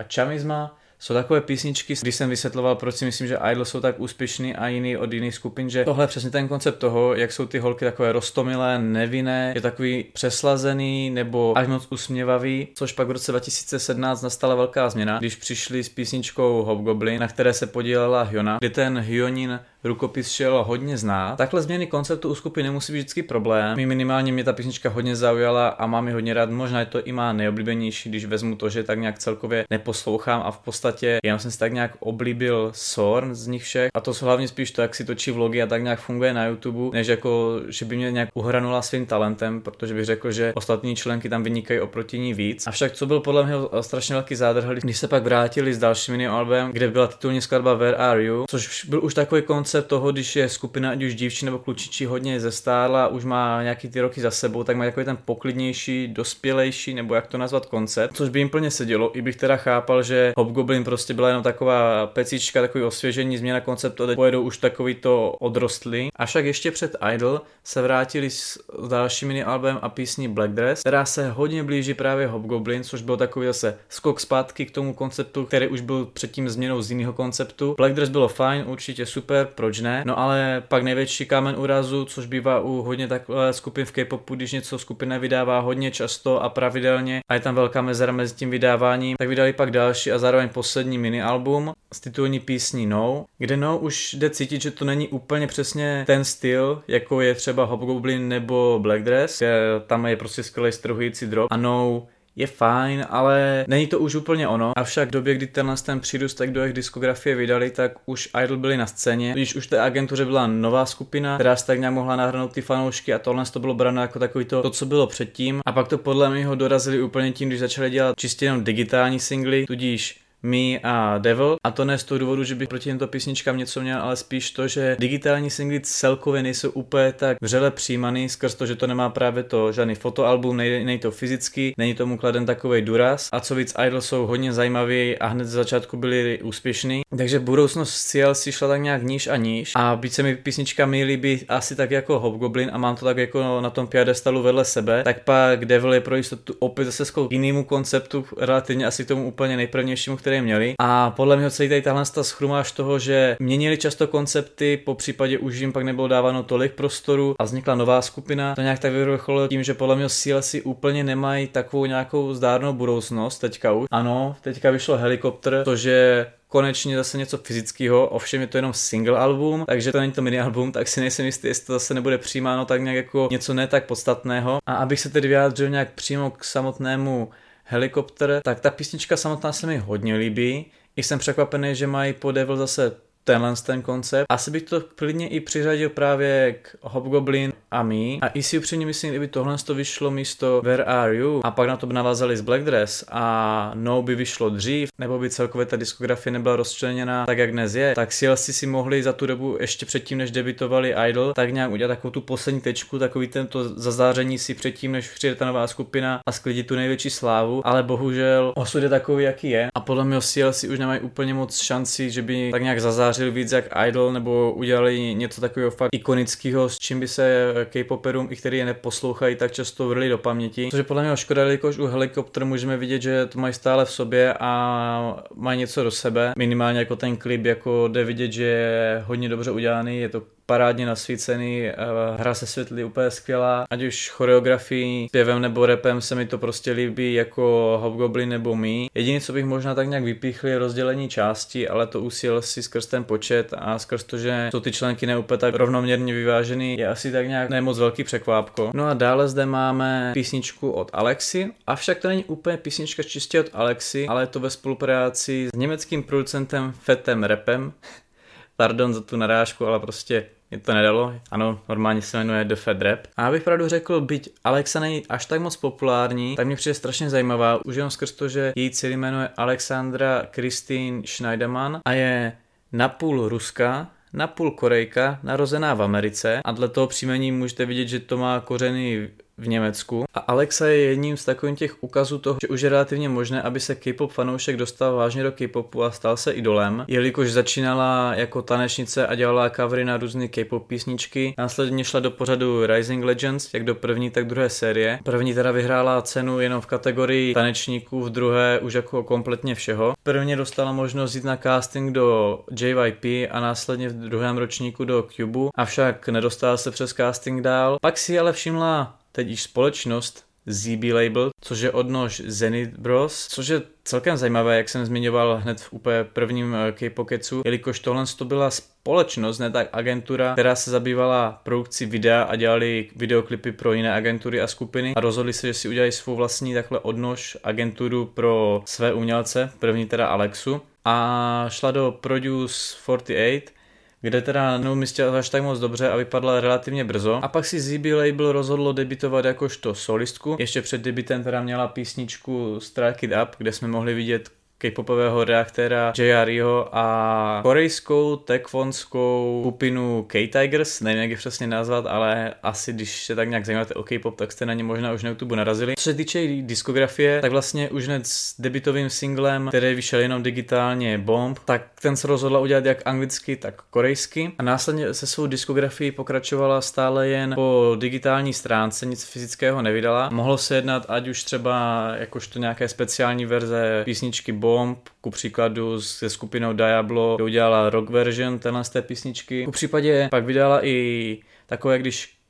a 0.02 0.06
Chamizma 0.14 0.76
jsou 0.98 1.14
takové 1.14 1.40
písničky, 1.40 1.94
když 2.02 2.14
jsem 2.14 2.30
vysvětloval, 2.30 2.74
proč 2.74 2.94
si 2.94 3.04
myslím, 3.04 3.26
že 3.28 3.38
Idol 3.52 3.64
jsou 3.64 3.80
tak 3.80 4.00
úspěšný 4.00 4.54
a 4.54 4.68
jiný 4.68 4.96
od 4.96 5.12
jiných 5.12 5.34
skupin, 5.34 5.70
že 5.70 5.84
tohle 5.84 6.04
je 6.04 6.08
přesně 6.08 6.30
ten 6.30 6.48
koncept 6.48 6.78
toho, 6.78 7.14
jak 7.14 7.32
jsou 7.32 7.46
ty 7.46 7.58
holky 7.58 7.84
takové 7.84 8.12
rostomilé, 8.12 8.78
nevinné, 8.78 9.52
je 9.54 9.60
takový 9.60 10.04
přeslazený 10.12 11.10
nebo 11.10 11.58
až 11.58 11.68
moc 11.68 11.86
usměvavý, 11.90 12.68
což 12.74 12.92
pak 12.92 13.08
v 13.08 13.10
roce 13.10 13.32
2017 13.32 14.22
nastala 14.22 14.54
velká 14.54 14.90
změna, 14.90 15.18
když 15.18 15.36
přišli 15.36 15.84
s 15.84 15.88
písničkou 15.88 16.62
Hobgoblin, 16.62 17.20
na 17.20 17.28
které 17.28 17.52
se 17.52 17.66
podílela 17.66 18.22
Hyona, 18.22 18.58
kdy 18.58 18.70
ten 18.70 18.98
Hyonin 18.98 19.60
rukopis 19.84 20.30
šel 20.30 20.64
hodně 20.64 20.98
znát. 20.98 21.36
Takhle 21.36 21.62
změny 21.62 21.86
konceptu 21.86 22.28
u 22.28 22.34
skupiny 22.34 22.68
nemusí 22.68 22.92
být 22.92 22.98
vždycky 22.98 23.22
problém. 23.22 23.76
Mi 23.76 23.86
minimálně 23.86 24.32
mě 24.32 24.44
ta 24.44 24.52
písnička 24.52 24.88
hodně 24.88 25.16
zaujala 25.16 25.68
a 25.68 25.86
mám 25.86 26.08
ji 26.08 26.14
hodně 26.14 26.34
rád. 26.34 26.50
Možná 26.50 26.80
je 26.80 26.86
to 26.86 27.06
i 27.06 27.12
má 27.12 27.32
nejoblíbenější, 27.32 28.08
když 28.08 28.24
vezmu 28.24 28.56
to, 28.56 28.68
že 28.68 28.82
tak 28.82 28.98
nějak 28.98 29.18
celkově 29.18 29.64
neposlouchám 29.70 30.42
a 30.44 30.50
v 30.50 30.58
podstatě 30.58 31.18
já 31.24 31.38
jsem 31.38 31.50
si 31.50 31.58
tak 31.58 31.72
nějak 31.72 31.96
oblíbil 32.00 32.70
Sorn 32.74 33.34
z 33.34 33.46
nich 33.46 33.62
všech 33.62 33.90
a 33.94 34.00
to 34.00 34.14
jsou 34.14 34.26
hlavně 34.26 34.48
spíš 34.48 34.70
to, 34.70 34.82
jak 34.82 34.94
si 34.94 35.04
točí 35.04 35.30
vlogy 35.30 35.62
a 35.62 35.66
tak 35.66 35.82
nějak 35.82 36.00
funguje 36.00 36.34
na 36.34 36.46
YouTube, 36.46 36.96
než 36.96 37.06
jako, 37.06 37.60
že 37.68 37.84
by 37.84 37.96
mě 37.96 38.12
nějak 38.12 38.28
uhranula 38.34 38.82
svým 38.82 39.06
talentem, 39.06 39.60
protože 39.60 39.94
bych 39.94 40.04
řekl, 40.04 40.32
že 40.32 40.52
ostatní 40.54 40.96
členky 40.96 41.28
tam 41.28 41.42
vynikají 41.42 41.80
oproti 41.80 42.18
ní 42.18 42.34
víc. 42.34 42.66
Avšak 42.66 42.92
co 42.92 43.06
byl 43.06 43.20
podle 43.20 43.46
mě 43.46 43.54
strašně 43.80 44.14
velký 44.14 44.34
zádrhel, 44.34 44.74
když 44.74 44.98
se 44.98 45.08
pak 45.08 45.22
vrátili 45.22 45.74
s 45.74 45.78
dalším 45.78 46.30
albem, 46.30 46.72
kde 46.72 46.88
byla 46.88 47.06
titulní 47.06 47.40
skladba 47.40 47.74
Where 47.74 47.96
Are 47.96 48.24
You, 48.24 48.44
což 48.50 48.84
byl 48.84 49.04
už 49.04 49.14
takový 49.14 49.42
koncept 49.42 49.71
koncept 49.72 49.88
toho, 49.88 50.12
když 50.12 50.36
je 50.36 50.48
skupina 50.48 50.90
ať 50.90 51.02
už 51.02 51.14
dívčí 51.14 51.44
nebo 51.44 51.58
klučičí 51.58 52.06
hodně 52.06 52.40
zestárla, 52.40 53.08
už 53.08 53.24
má 53.24 53.62
nějaký 53.62 53.88
ty 53.88 54.00
roky 54.00 54.20
za 54.20 54.30
sebou, 54.30 54.64
tak 54.64 54.76
má 54.76 54.84
takový 54.84 55.06
ten 55.06 55.18
poklidnější, 55.24 56.08
dospělejší, 56.08 56.94
nebo 56.94 57.14
jak 57.14 57.26
to 57.26 57.38
nazvat 57.38 57.66
koncept, 57.66 58.16
což 58.16 58.28
by 58.28 58.38
jim 58.38 58.48
plně 58.48 58.70
sedělo. 58.70 59.18
I 59.18 59.22
bych 59.22 59.36
teda 59.36 59.56
chápal, 59.56 60.02
že 60.02 60.32
Hobgoblin 60.36 60.84
prostě 60.84 61.14
byla 61.14 61.28
jenom 61.28 61.42
taková 61.42 62.06
pecička, 62.06 62.60
takový 62.60 62.84
osvěžení, 62.84 63.38
změna 63.38 63.60
konceptu, 63.60 64.04
a 64.04 64.14
pojedou 64.14 64.42
už 64.42 64.58
takový 64.58 64.94
to 64.94 65.30
odrostli. 65.40 66.08
A 66.16 66.26
však 66.26 66.44
ještě 66.44 66.70
před 66.70 66.96
Idol 67.14 67.40
se 67.64 67.82
vrátili 67.82 68.30
s 68.30 68.58
dalším 68.88 69.28
mini 69.28 69.44
albem 69.44 69.78
a 69.82 69.88
písní 69.88 70.28
Black 70.28 70.50
Dress, 70.50 70.80
která 70.80 71.04
se 71.04 71.30
hodně 71.30 71.62
blíží 71.62 71.94
právě 71.94 72.26
Hobgoblin, 72.26 72.84
což 72.84 73.02
byl 73.02 73.16
takový 73.16 73.46
zase 73.46 73.78
skok 73.88 74.20
zpátky 74.20 74.66
k 74.66 74.70
tomu 74.70 74.94
konceptu, 74.94 75.44
který 75.46 75.68
už 75.68 75.80
byl 75.80 76.06
předtím 76.12 76.48
změnou 76.48 76.82
z 76.82 76.90
jiného 76.90 77.12
konceptu. 77.12 77.74
Black 77.76 77.94
Dress 77.94 78.08
bylo 78.08 78.28
fajn, 78.28 78.64
určitě 78.66 79.06
super, 79.06 79.48
proč 79.62 79.80
ne. 79.80 80.02
No 80.06 80.18
ale 80.18 80.62
pak 80.68 80.82
největší 80.82 81.26
kámen 81.26 81.54
úrazu, 81.58 82.04
což 82.04 82.26
bývá 82.26 82.60
u 82.60 82.82
hodně 82.82 83.08
takové 83.08 83.52
skupin 83.52 83.84
v 83.84 83.92
K-popu, 83.92 84.34
když 84.34 84.52
něco 84.52 84.78
skupina 84.78 85.18
vydává 85.18 85.58
hodně 85.58 85.90
často 85.90 86.42
a 86.42 86.48
pravidelně 86.48 87.20
a 87.28 87.34
je 87.34 87.40
tam 87.40 87.54
velká 87.54 87.82
mezera 87.82 88.12
mezi 88.12 88.34
tím 88.34 88.50
vydáváním, 88.50 89.16
tak 89.18 89.28
vydali 89.28 89.52
pak 89.52 89.70
další 89.70 90.12
a 90.12 90.18
zároveň 90.18 90.48
poslední 90.48 90.98
mini 90.98 91.22
album 91.22 91.72
s 91.92 92.00
titulní 92.00 92.40
písní 92.40 92.86
No, 92.86 93.24
kde 93.38 93.56
No 93.56 93.78
už 93.78 94.14
jde 94.14 94.30
cítit, 94.30 94.62
že 94.62 94.70
to 94.70 94.84
není 94.84 95.08
úplně 95.08 95.46
přesně 95.46 96.04
ten 96.06 96.24
styl, 96.24 96.82
jako 96.88 97.20
je 97.20 97.34
třeba 97.34 97.64
Hobgoblin 97.64 98.28
nebo 98.28 98.78
Black 98.82 99.02
Dress, 99.02 99.42
tam 99.86 100.06
je 100.06 100.16
prostě 100.16 100.42
skvělý 100.42 100.72
strhující 100.72 101.26
drop 101.26 101.52
a 101.52 101.56
No 101.56 102.06
je 102.36 102.46
fajn, 102.46 103.06
ale 103.08 103.64
není 103.68 103.86
to 103.86 103.98
už 103.98 104.14
úplně 104.14 104.48
ono. 104.48 104.72
Avšak 104.78 105.08
v 105.08 105.12
době, 105.12 105.34
kdy 105.34 105.46
tenhle 105.46 105.76
ten 105.76 106.00
přírůstek 106.00 106.50
do 106.50 106.60
jejich 106.60 106.74
diskografie 106.74 107.36
vydali, 107.36 107.70
tak 107.70 107.92
už 108.06 108.28
Idol 108.44 108.56
byli 108.56 108.76
na 108.76 108.86
scéně. 108.86 109.32
Když 109.32 109.54
už 109.54 109.66
té 109.66 109.80
agentuře 109.80 110.24
byla 110.24 110.46
nová 110.46 110.86
skupina, 110.86 111.36
která 111.36 111.56
se 111.56 111.66
tak 111.66 111.78
nějak 111.78 111.94
mohla 111.94 112.16
nahrnout 112.16 112.52
ty 112.52 112.60
fanoušky 112.60 113.14
a 113.14 113.18
tohle 113.18 113.44
to 113.52 113.60
bylo 113.60 113.74
bráno 113.74 114.02
jako 114.02 114.18
takový 114.18 114.44
to, 114.44 114.62
to, 114.62 114.70
co 114.70 114.86
bylo 114.86 115.06
předtím. 115.06 115.60
A 115.66 115.72
pak 115.72 115.88
to 115.88 115.98
podle 115.98 116.30
mého 116.30 116.54
dorazili 116.54 117.02
úplně 117.02 117.32
tím, 117.32 117.48
když 117.48 117.60
začali 117.60 117.90
dělat 117.90 118.14
čistě 118.18 118.44
jenom 118.44 118.64
digitální 118.64 119.20
singly, 119.20 119.66
tudíž 119.66 120.21
me 120.42 120.78
a 120.82 121.18
Devil. 121.18 121.56
A 121.64 121.70
to 121.70 121.84
ne 121.84 121.98
z 121.98 122.04
toho 122.04 122.18
důvodu, 122.18 122.44
že 122.44 122.54
bych 122.54 122.68
proti 122.68 122.84
těmto 122.84 123.06
písničkám 123.06 123.56
něco 123.56 123.80
měl, 123.80 124.02
ale 124.02 124.16
spíš 124.16 124.50
to, 124.50 124.68
že 124.68 124.96
digitální 124.98 125.50
singly 125.50 125.80
celkově 125.80 126.42
nejsou 126.42 126.70
úplně 126.70 127.12
tak 127.12 127.36
vřele 127.42 127.70
přijímaný 127.70 128.28
skrz 128.28 128.54
to, 128.54 128.66
že 128.66 128.76
to 128.76 128.86
nemá 128.86 129.10
právě 129.10 129.42
to 129.42 129.72
žádný 129.72 129.94
fotoalbum, 129.94 130.56
nej, 130.56 130.84
nej 130.84 130.98
to 130.98 131.10
fyzicky, 131.10 131.74
není 131.78 131.94
tomu 131.94 132.18
kladen 132.18 132.46
takový 132.46 132.82
důraz. 132.82 133.28
A 133.32 133.40
co 133.40 133.54
víc, 133.54 133.74
Idol 133.86 134.00
jsou 134.00 134.26
hodně 134.26 134.52
zajímaví 134.52 135.18
a 135.18 135.26
hned 135.26 135.44
z 135.44 135.50
začátku 135.50 135.96
byli 135.96 136.40
úspěšní. 136.42 137.02
Takže 137.16 137.38
budoucnost 137.38 138.04
CLC 138.04 138.48
šla 138.50 138.68
tak 138.68 138.80
nějak 138.80 139.02
níž 139.02 139.26
a 139.26 139.36
níž. 139.36 139.72
A 139.74 139.96
byť 139.96 140.12
se 140.12 140.22
mi 140.22 140.36
písnička 140.36 140.86
mi 140.86 141.04
líbí 141.04 141.40
asi 141.48 141.76
tak 141.76 141.90
jako 141.90 142.18
Hobgoblin 142.18 142.70
a 142.72 142.78
mám 142.78 142.96
to 142.96 143.04
tak 143.04 143.16
jako 143.16 143.60
na 143.60 143.70
tom 143.70 143.86
piedestalu 143.86 144.42
vedle 144.42 144.64
sebe, 144.64 145.02
tak 145.04 145.24
pak 145.24 145.64
Devil 145.64 145.94
je 145.94 146.00
pro 146.00 146.16
jistotu 146.16 146.54
opět 146.58 146.84
zase 146.84 147.12
k 147.12 147.32
jinému 147.32 147.64
konceptu, 147.64 148.24
relativně 148.38 148.86
asi 148.86 149.04
k 149.04 149.08
tomu 149.08 149.28
úplně 149.28 149.56
nejprvnějšímu, 149.56 150.16
který 150.16 150.31
které 150.32 150.42
měli. 150.42 150.74
A 150.78 151.10
podle 151.10 151.36
mě 151.36 151.50
celý 151.50 151.68
tady 151.68 151.82
tahle 151.82 152.04
schrumáž 152.04 152.72
toho, 152.72 152.98
že 152.98 153.36
měnili 153.40 153.78
často 153.78 154.06
koncepty, 154.06 154.76
po 154.76 154.94
případě 154.94 155.38
už 155.38 155.58
jim 155.58 155.72
pak 155.72 155.84
nebylo 155.84 156.08
dáváno 156.08 156.42
tolik 156.42 156.72
prostoru 156.72 157.34
a 157.38 157.44
vznikla 157.44 157.74
nová 157.74 158.02
skupina. 158.02 158.54
To 158.54 158.60
nějak 158.60 158.78
tak 158.78 158.92
vyvrcholilo 158.92 159.48
tím, 159.48 159.62
že 159.62 159.74
podle 159.74 159.96
mě 159.96 160.08
si 160.40 160.62
úplně 160.62 161.04
nemají 161.04 161.46
takovou 161.46 161.86
nějakou 161.86 162.34
zdárnou 162.34 162.72
budoucnost 162.72 163.38
teďka 163.38 163.72
už. 163.72 163.86
Ano, 163.90 164.36
teďka 164.40 164.70
vyšlo 164.70 164.96
helikopter, 164.96 165.62
to, 165.64 165.76
že 165.76 166.26
konečně 166.48 166.96
zase 166.96 167.18
něco 167.18 167.38
fyzického, 167.38 168.08
ovšem 168.08 168.40
je 168.40 168.46
to 168.46 168.58
jenom 168.58 168.72
single 168.72 169.18
album, 169.18 169.64
takže 169.66 169.92
to 169.92 170.00
není 170.00 170.12
to 170.12 170.22
mini 170.22 170.40
album, 170.40 170.72
tak 170.72 170.88
si 170.88 171.00
nejsem 171.00 171.26
jistý, 171.26 171.48
jestli 171.48 171.66
to 171.66 171.72
zase 171.72 171.94
nebude 171.94 172.18
přijímáno 172.18 172.64
tak 172.64 172.82
nějak 172.82 172.96
jako 172.96 173.28
něco 173.30 173.54
ne 173.54 173.66
tak 173.66 173.86
podstatného. 173.86 174.58
A 174.66 174.74
abych 174.74 175.00
se 175.00 175.08
tedy 175.08 175.28
vyjádřil 175.28 175.68
nějak 175.68 175.92
přímo 175.92 176.30
k 176.30 176.44
samotnému 176.44 177.30
helikopter, 177.72 178.40
tak 178.44 178.60
ta 178.60 178.70
písnička 178.70 179.16
samotná 179.16 179.52
se 179.52 179.66
mi 179.66 179.78
hodně 179.78 180.16
líbí. 180.16 180.66
I 180.96 181.02
jsem 181.02 181.18
překvapený, 181.18 181.74
že 181.74 181.86
mají 181.86 182.12
po 182.12 182.32
Devil 182.32 182.56
zase 182.56 182.96
tenhle 183.24 183.54
ten 183.66 183.82
koncept. 183.82 184.26
Asi 184.28 184.50
bych 184.50 184.62
to 184.62 184.80
klidně 184.80 185.28
i 185.28 185.40
přiřadil 185.40 185.90
právě 185.90 186.54
k 186.62 186.76
Hobgoblin 186.80 187.52
a 187.70 187.82
Me. 187.82 187.94
A 187.94 188.28
i 188.34 188.42
si 188.42 188.58
upřímně 188.58 188.86
myslím, 188.86 189.10
kdyby 189.10 189.28
tohle 189.28 189.56
to 189.58 189.74
vyšlo 189.74 190.10
místo 190.10 190.62
Where 190.64 190.84
Are 190.84 191.16
You 191.16 191.40
a 191.44 191.50
pak 191.50 191.68
na 191.68 191.76
to 191.76 191.86
by 191.86 191.94
navázali 191.94 192.36
z 192.36 192.40
Black 192.40 192.64
Dress 192.64 193.04
a 193.10 193.72
No 193.74 194.02
by 194.02 194.14
vyšlo 194.14 194.50
dřív, 194.50 194.88
nebo 194.98 195.18
by 195.18 195.30
celkově 195.30 195.66
ta 195.66 195.76
diskografie 195.76 196.32
nebyla 196.32 196.56
rozčleněna 196.56 197.26
tak, 197.26 197.38
jak 197.38 197.52
dnes 197.52 197.74
je, 197.74 197.94
tak 197.94 198.14
CLC 198.14 198.40
si 198.40 198.66
mohli 198.66 199.02
za 199.02 199.12
tu 199.12 199.26
dobu 199.26 199.56
ještě 199.60 199.86
předtím, 199.86 200.18
než 200.18 200.30
debitovali 200.30 200.94
Idol, 201.08 201.32
tak 201.32 201.52
nějak 201.52 201.70
udělat 201.70 201.88
takovou 201.88 202.10
tu 202.12 202.20
poslední 202.20 202.60
tečku, 202.60 202.98
takový 202.98 203.28
tento 203.28 203.68
zazáření 203.68 204.38
si 204.38 204.54
předtím, 204.54 204.92
než 204.92 205.08
přijde 205.08 205.34
ta 205.34 205.46
nová 205.46 205.66
skupina 205.66 206.20
a 206.26 206.32
sklidit 206.32 206.66
tu 206.66 206.74
největší 206.74 207.10
slávu, 207.10 207.66
ale 207.66 207.82
bohužel 207.82 208.52
osud 208.56 208.82
je 208.82 208.88
takový, 208.88 209.24
jaký 209.24 209.50
je. 209.50 209.68
A 209.74 209.80
podle 209.80 210.04
mě 210.04 210.20
CLC 210.20 210.64
už 210.64 210.78
nemají 210.78 211.00
úplně 211.00 211.34
moc 211.34 211.62
šancí, 211.62 212.10
že 212.10 212.22
by 212.22 212.50
tak 212.52 212.62
nějak 212.62 212.80
zazářili 212.80 213.11
víc 213.18 213.52
jak 213.52 213.64
Idol 213.88 214.12
nebo 214.12 214.52
udělali 214.52 215.14
něco 215.14 215.40
takového 215.40 215.70
fakt 215.70 215.88
ikonického, 215.94 216.68
s 216.68 216.78
čím 216.78 217.00
by 217.00 217.08
se 217.08 217.54
K-poperům, 217.70 218.28
i 218.30 218.36
který 218.36 218.58
je 218.58 218.64
neposlouchají, 218.64 219.36
tak 219.36 219.52
často 219.52 219.88
vrli 219.88 220.08
do 220.08 220.18
paměti. 220.18 220.68
Což 220.70 220.78
je 220.78 220.84
podle 220.84 221.02
mě 221.02 221.16
škoda, 221.16 221.42
jelikož 221.42 221.78
u 221.78 221.86
Helikopter 221.86 222.44
můžeme 222.44 222.76
vidět, 222.76 223.02
že 223.02 223.26
to 223.26 223.38
mají 223.38 223.54
stále 223.54 223.84
v 223.84 223.90
sobě 223.90 224.34
a 224.40 225.24
mají 225.34 225.58
něco 225.58 225.84
do 225.84 225.90
sebe. 225.90 226.32
Minimálně 226.38 226.78
jako 226.78 226.96
ten 226.96 227.16
klip, 227.16 227.44
jako 227.44 227.88
jde 227.88 228.04
vidět, 228.04 228.32
že 228.32 228.44
je 228.44 229.04
hodně 229.06 229.28
dobře 229.28 229.50
udělaný, 229.50 229.98
je 229.98 230.08
to 230.08 230.22
parádně 230.52 230.86
nasvícený, 230.86 231.70
hra 232.16 232.34
se 232.34 232.46
světlí 232.46 232.84
úplně 232.84 233.10
skvělá, 233.10 233.64
ať 233.70 233.82
už 233.82 234.10
choreografií, 234.10 235.08
zpěvem 235.08 235.42
nebo 235.42 235.66
repem 235.66 236.00
se 236.00 236.14
mi 236.14 236.26
to 236.26 236.38
prostě 236.38 236.72
líbí 236.72 237.14
jako 237.14 237.78
Hobgoblin 237.82 238.28
nebo 238.28 238.56
My. 238.56 238.90
Jediné, 238.94 239.20
co 239.20 239.32
bych 239.32 239.44
možná 239.44 239.74
tak 239.74 239.88
nějak 239.88 240.04
vypíchl, 240.04 240.48
je 240.48 240.58
rozdělení 240.58 241.08
části, 241.08 241.68
ale 241.68 241.86
to 241.86 242.00
usil 242.00 242.42
si 242.42 242.62
skrz 242.62 242.86
ten 242.86 243.04
počet 243.04 243.54
a 243.58 243.78
skrz 243.78 244.04
to, 244.04 244.18
že 244.18 244.48
jsou 244.52 244.60
ty 244.60 244.72
členky 244.72 245.06
neúplně 245.06 245.38
tak 245.38 245.54
rovnoměrně 245.54 246.14
vyvážený, 246.14 246.78
je 246.78 246.88
asi 246.88 247.12
tak 247.12 247.28
nějak 247.28 247.50
nemoc 247.50 247.78
velký 247.78 248.04
překvápko. 248.04 248.70
No 248.74 248.86
a 248.86 248.94
dále 248.94 249.28
zde 249.28 249.46
máme 249.46 250.10
písničku 250.14 250.70
od 250.70 250.90
Alexi, 250.92 251.52
avšak 251.66 251.98
to 251.98 252.08
není 252.08 252.24
úplně 252.24 252.56
písnička 252.56 253.02
čistě 253.02 253.40
od 253.40 253.46
Alexi, 253.52 254.06
ale 254.08 254.22
je 254.22 254.26
to 254.26 254.40
ve 254.40 254.50
spolupráci 254.50 255.48
s 255.54 255.58
německým 255.58 256.02
producentem 256.02 256.72
Fetem 256.72 257.24
Repem, 257.24 257.72
pardon 258.56 258.94
za 258.94 259.00
tu 259.00 259.16
narážku, 259.16 259.66
ale 259.66 259.80
prostě 259.80 260.26
mě 260.52 260.60
to 260.60 260.74
nedalo. 260.74 261.14
Ano, 261.30 261.60
normálně 261.68 262.02
se 262.02 262.18
jmenuje 262.18 262.44
The 262.44 262.54
Fed 262.54 262.82
Rap. 262.82 262.98
A 263.16 263.26
abych 263.26 263.42
pravdu 263.42 263.68
řekl, 263.68 264.00
byť 264.00 264.28
Alexa 264.44 264.80
není 264.80 265.06
až 265.06 265.26
tak 265.26 265.40
moc 265.40 265.56
populární, 265.56 266.36
tak 266.36 266.46
mě 266.46 266.56
přijde 266.56 266.74
strašně 266.74 267.10
zajímavá, 267.10 267.64
už 267.64 267.76
jenom 267.76 267.90
skrz 267.90 268.12
to, 268.12 268.28
že 268.28 268.52
její 268.56 268.70
celý 268.70 268.96
jméno 268.96 269.22
je 269.22 269.28
Alexandra 269.36 270.26
Christine 270.32 271.02
Schneiderman 271.06 271.80
a 271.84 271.92
je 271.92 272.32
napůl 272.72 273.28
Ruska, 273.28 273.90
napůl 274.12 274.50
Korejka, 274.50 275.18
narozená 275.22 275.74
v 275.74 275.82
Americe 275.82 276.40
a 276.44 276.52
dle 276.52 276.68
toho 276.68 276.86
příjmení 276.86 277.32
můžete 277.32 277.66
vidět, 277.66 277.88
že 277.88 278.00
to 278.00 278.16
má 278.16 278.40
kořeny 278.40 279.08
v 279.42 279.48
Německu. 279.48 280.04
A 280.14 280.20
Alexa 280.20 280.66
je 280.66 280.80
jedním 280.80 281.16
z 281.16 281.24
takových 281.24 281.58
těch 281.58 281.82
ukazů 281.82 282.18
toho, 282.18 282.38
že 282.42 282.48
už 282.48 282.60
je 282.60 282.68
relativně 282.68 283.08
možné, 283.08 283.42
aby 283.42 283.60
se 283.60 283.74
K-pop 283.74 284.12
fanoušek 284.12 284.56
dostal 284.56 284.96
vážně 284.96 285.22
do 285.22 285.32
K-popu 285.32 285.84
a 285.84 285.90
stal 285.90 286.16
se 286.16 286.32
idolem, 286.32 286.84
jelikož 286.88 287.32
začínala 287.32 288.14
jako 288.14 288.42
tanečnice 288.42 289.06
a 289.06 289.14
dělala 289.14 289.50
covery 289.50 289.84
na 289.84 289.96
různé 289.96 290.28
K-pop 290.28 290.66
písničky. 290.66 291.34
Následně 291.38 291.84
šla 291.84 292.00
do 292.00 292.10
pořadu 292.10 292.66
Rising 292.66 293.04
Legends, 293.04 293.54
jak 293.54 293.64
do 293.64 293.74
první, 293.74 294.10
tak 294.10 294.26
druhé 294.26 294.48
série. 294.48 294.98
První 295.04 295.34
teda 295.34 295.52
vyhrála 295.52 296.02
cenu 296.02 296.40
jenom 296.40 296.60
v 296.60 296.66
kategorii 296.66 297.34
tanečníků, 297.34 298.00
v 298.00 298.10
druhé 298.10 298.58
už 298.58 298.74
jako 298.74 299.02
kompletně 299.02 299.54
všeho. 299.54 299.94
Prvně 300.02 300.36
dostala 300.36 300.72
možnost 300.72 301.14
jít 301.14 301.24
na 301.24 301.36
casting 301.36 301.92
do 301.92 302.40
JYP 302.60 303.30
a 303.30 303.40
následně 303.40 303.88
v 303.88 303.92
druhém 303.92 304.38
ročníku 304.38 304.84
do 304.84 305.08
Cubu, 305.16 305.50
avšak 305.54 306.08
nedostala 306.08 306.56
se 306.56 306.70
přes 306.70 306.92
casting 306.92 307.42
dál. 307.42 307.78
Pak 307.80 307.98
si 307.98 308.18
ale 308.18 308.32
všimla 308.32 308.98
teď 309.12 309.28
již 309.28 309.42
společnost 309.42 310.24
ZB 310.46 310.84
Label, 310.92 311.30
což 311.40 311.60
je 311.60 311.70
odnož 311.70 312.22
Zenith 312.26 312.78
Bros, 312.78 313.26
což 313.28 313.48
je 313.48 313.62
celkem 313.84 314.16
zajímavé, 314.16 314.56
jak 314.56 314.68
jsem 314.68 314.86
zmiňoval 314.86 315.36
hned 315.36 315.60
v 315.60 315.72
úplně 315.72 316.04
prvním 316.04 316.54
eh, 316.54 316.72
K-Pocketsu, 316.72 317.42
jelikož 317.44 317.80
tohle 317.80 318.04
to 318.16 318.24
byla 318.24 318.50
společnost, 318.50 319.38
ne 319.38 319.50
tak 319.50 319.68
agentura, 319.72 320.32
která 320.32 320.54
se 320.54 320.70
zabývala 320.70 321.40
produkcí 321.42 321.86
videa 321.86 322.22
a 322.22 322.36
dělali 322.36 322.88
videoklipy 322.96 323.52
pro 323.52 323.72
jiné 323.72 323.94
agentury 323.94 324.40
a 324.40 324.46
skupiny 324.46 324.94
a 324.94 325.00
rozhodli 325.00 325.32
se, 325.32 325.46
že 325.46 325.54
si 325.54 325.68
udělají 325.68 325.92
svou 325.92 326.16
vlastní 326.16 326.54
takhle 326.54 326.78
odnož 326.78 327.36
agenturu 327.44 328.06
pro 328.06 328.62
své 328.64 328.92
umělce, 328.92 329.50
první 329.58 329.86
teda 329.86 330.06
Alexu. 330.06 330.60
A 330.84 331.46
šla 331.48 331.70
do 331.70 331.98
Produce 332.00 332.76
48, 332.86 333.61
kde 334.02 334.22
teda 334.22 334.58
neumístila 334.58 335.18
až 335.18 335.28
tak 335.28 335.42
moc 335.42 335.58
dobře 335.58 335.90
a 335.90 335.96
vypadla 335.96 336.40
relativně 336.40 336.84
brzo. 336.84 337.20
A 337.22 337.28
pak 337.28 337.44
si 337.44 337.60
ZB 337.60 337.84
Label 337.84 338.32
rozhodlo 338.32 338.72
debitovat 338.72 339.24
jakožto 339.24 339.74
solistku. 339.74 340.36
Ještě 340.38 340.62
před 340.62 340.80
debitem 340.80 341.24
teda 341.24 341.42
měla 341.42 341.68
písničku 341.68 342.60
Strike 342.60 343.06
It 343.06 343.12
Up, 343.22 343.28
kde 343.38 343.52
jsme 343.52 343.68
mohli 343.68 343.94
vidět 343.94 344.30
K-popového 344.62 345.24
reaktéra 345.24 345.92
JRIho 345.98 346.68
a 346.72 347.40
korejskou 347.42 348.16
tekvonskou 348.16 349.40
skupinu 349.42 350.04
K-Tigers, 350.08 350.80
nevím 350.80 351.02
jak 351.02 351.10
je 351.10 351.16
přesně 351.16 351.46
nazvat, 351.46 351.86
ale 351.86 352.34
asi 352.42 352.72
když 352.72 353.04
se 353.04 353.14
tak 353.14 353.28
nějak 353.28 353.46
zajímáte 353.46 353.74
o 353.74 353.82
K-pop, 353.82 354.16
tak 354.16 354.32
jste 354.32 354.46
na 354.46 354.54
ně 354.54 354.64
možná 354.64 354.92
už 354.92 355.02
na 355.02 355.08
YouTube 355.08 355.36
narazili. 355.36 355.74
Co 355.76 355.82
se 355.82 355.94
týče 355.94 356.26
diskografie, 356.26 357.20
tak 357.20 357.30
vlastně 357.30 357.70
už 357.70 357.86
hned 357.86 358.06
s 358.06 358.40
debitovým 358.40 358.90
singlem, 358.90 359.48
který 359.48 359.74
vyšel 359.74 360.00
jenom 360.00 360.22
digitálně 360.22 360.98
Bomb, 360.98 361.38
tak 361.44 361.62
ten 361.82 361.96
se 361.96 362.08
rozhodla 362.08 362.40
udělat 362.40 362.64
jak 362.64 362.82
anglicky, 362.84 363.36
tak 363.36 363.62
korejsky 363.70 364.32
a 364.38 364.42
následně 364.42 364.94
se 364.94 365.06
svou 365.06 365.26
diskografií 365.26 365.90
pokračovala 365.90 366.60
stále 366.60 367.08
jen 367.08 367.34
po 367.34 367.76
digitální 367.78 368.32
stránce, 368.32 368.86
nic 368.86 369.04
fyzického 369.04 369.62
nevydala. 369.62 370.08
Mohlo 370.12 370.38
se 370.38 370.54
jednat 370.54 370.86
ať 370.88 371.08
už 371.08 371.24
třeba 371.24 371.86
jakožto 371.98 372.38
nějaké 372.38 372.68
speciální 372.68 373.26
verze 373.26 373.82
písničky 373.84 374.32
Bomb, 374.32 374.51
Bomb, 374.52 374.88
ku 375.00 375.10
příkladu 375.10 375.80
se 375.80 376.10
skupinou 376.10 376.52
Diablo, 376.52 377.16
udělala 377.22 377.70
rock 377.70 377.90
version 377.90 378.38
téhle 378.38 378.64
z 378.64 378.68
té 378.68 378.82
písničky. 378.82 379.44
Ku 379.44 379.50
případě 379.50 380.08
pak 380.10 380.24
vydala 380.24 380.66
i 380.66 381.18
takové, 381.46 381.78
když 381.78 382.21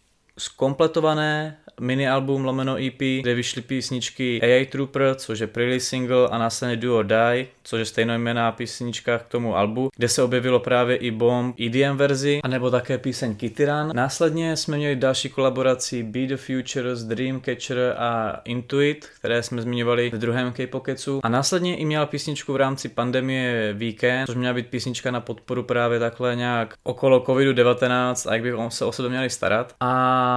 zkompletované 0.42 1.56
mini 1.80 2.08
album 2.08 2.44
lomeno 2.44 2.76
EP, 2.86 2.98
kde 2.98 3.34
vyšly 3.34 3.62
písničky 3.62 4.40
AI 4.42 4.66
Trooper, 4.66 5.14
což 5.14 5.38
je 5.38 5.46
pre 5.46 5.80
single 5.80 6.28
a 6.28 6.38
následně 6.38 6.76
Do 6.76 6.98
or 6.98 7.04
Die, 7.04 7.46
což 7.62 7.78
je 7.78 7.84
stejnojmená 7.84 8.52
písnička 8.52 9.18
k 9.18 9.26
tomu 9.26 9.56
albu, 9.56 9.90
kde 9.96 10.08
se 10.08 10.22
objevilo 10.22 10.60
právě 10.60 10.96
i 10.96 11.10
Bomb 11.10 11.60
EDM 11.60 11.96
verzi, 11.96 12.40
anebo 12.44 12.70
také 12.70 12.98
píseň 12.98 13.34
Kitty 13.34 13.64
Run. 13.64 13.90
Následně 13.94 14.56
jsme 14.56 14.76
měli 14.76 14.96
další 14.96 15.28
kolaboraci 15.28 16.02
Be 16.02 16.26
the 16.26 16.36
Futures, 16.36 17.02
Dreamcatcher 17.02 17.94
a 17.98 18.40
Intuit, 18.44 19.08
které 19.18 19.42
jsme 19.42 19.62
zmiňovali 19.62 20.10
v 20.10 20.18
druhém 20.18 20.52
K-Pocketsu. 20.52 21.20
A 21.22 21.28
následně 21.28 21.76
i 21.76 21.84
měla 21.84 22.06
písničku 22.06 22.52
v 22.52 22.56
rámci 22.56 22.88
pandemie 22.88 23.72
Weekend, 23.72 24.26
což 24.26 24.36
měla 24.36 24.54
být 24.54 24.66
písnička 24.66 25.10
na 25.10 25.20
podporu 25.20 25.62
právě 25.62 25.98
takhle 25.98 26.36
nějak 26.36 26.74
okolo 26.82 27.20
COVID-19 27.20 28.30
a 28.30 28.34
jak 28.34 28.42
bychom 28.42 28.70
se 28.70 28.84
o 28.84 28.92
sebe 28.92 29.08
měli 29.08 29.30
starat. 29.30 29.74
A 29.80 30.31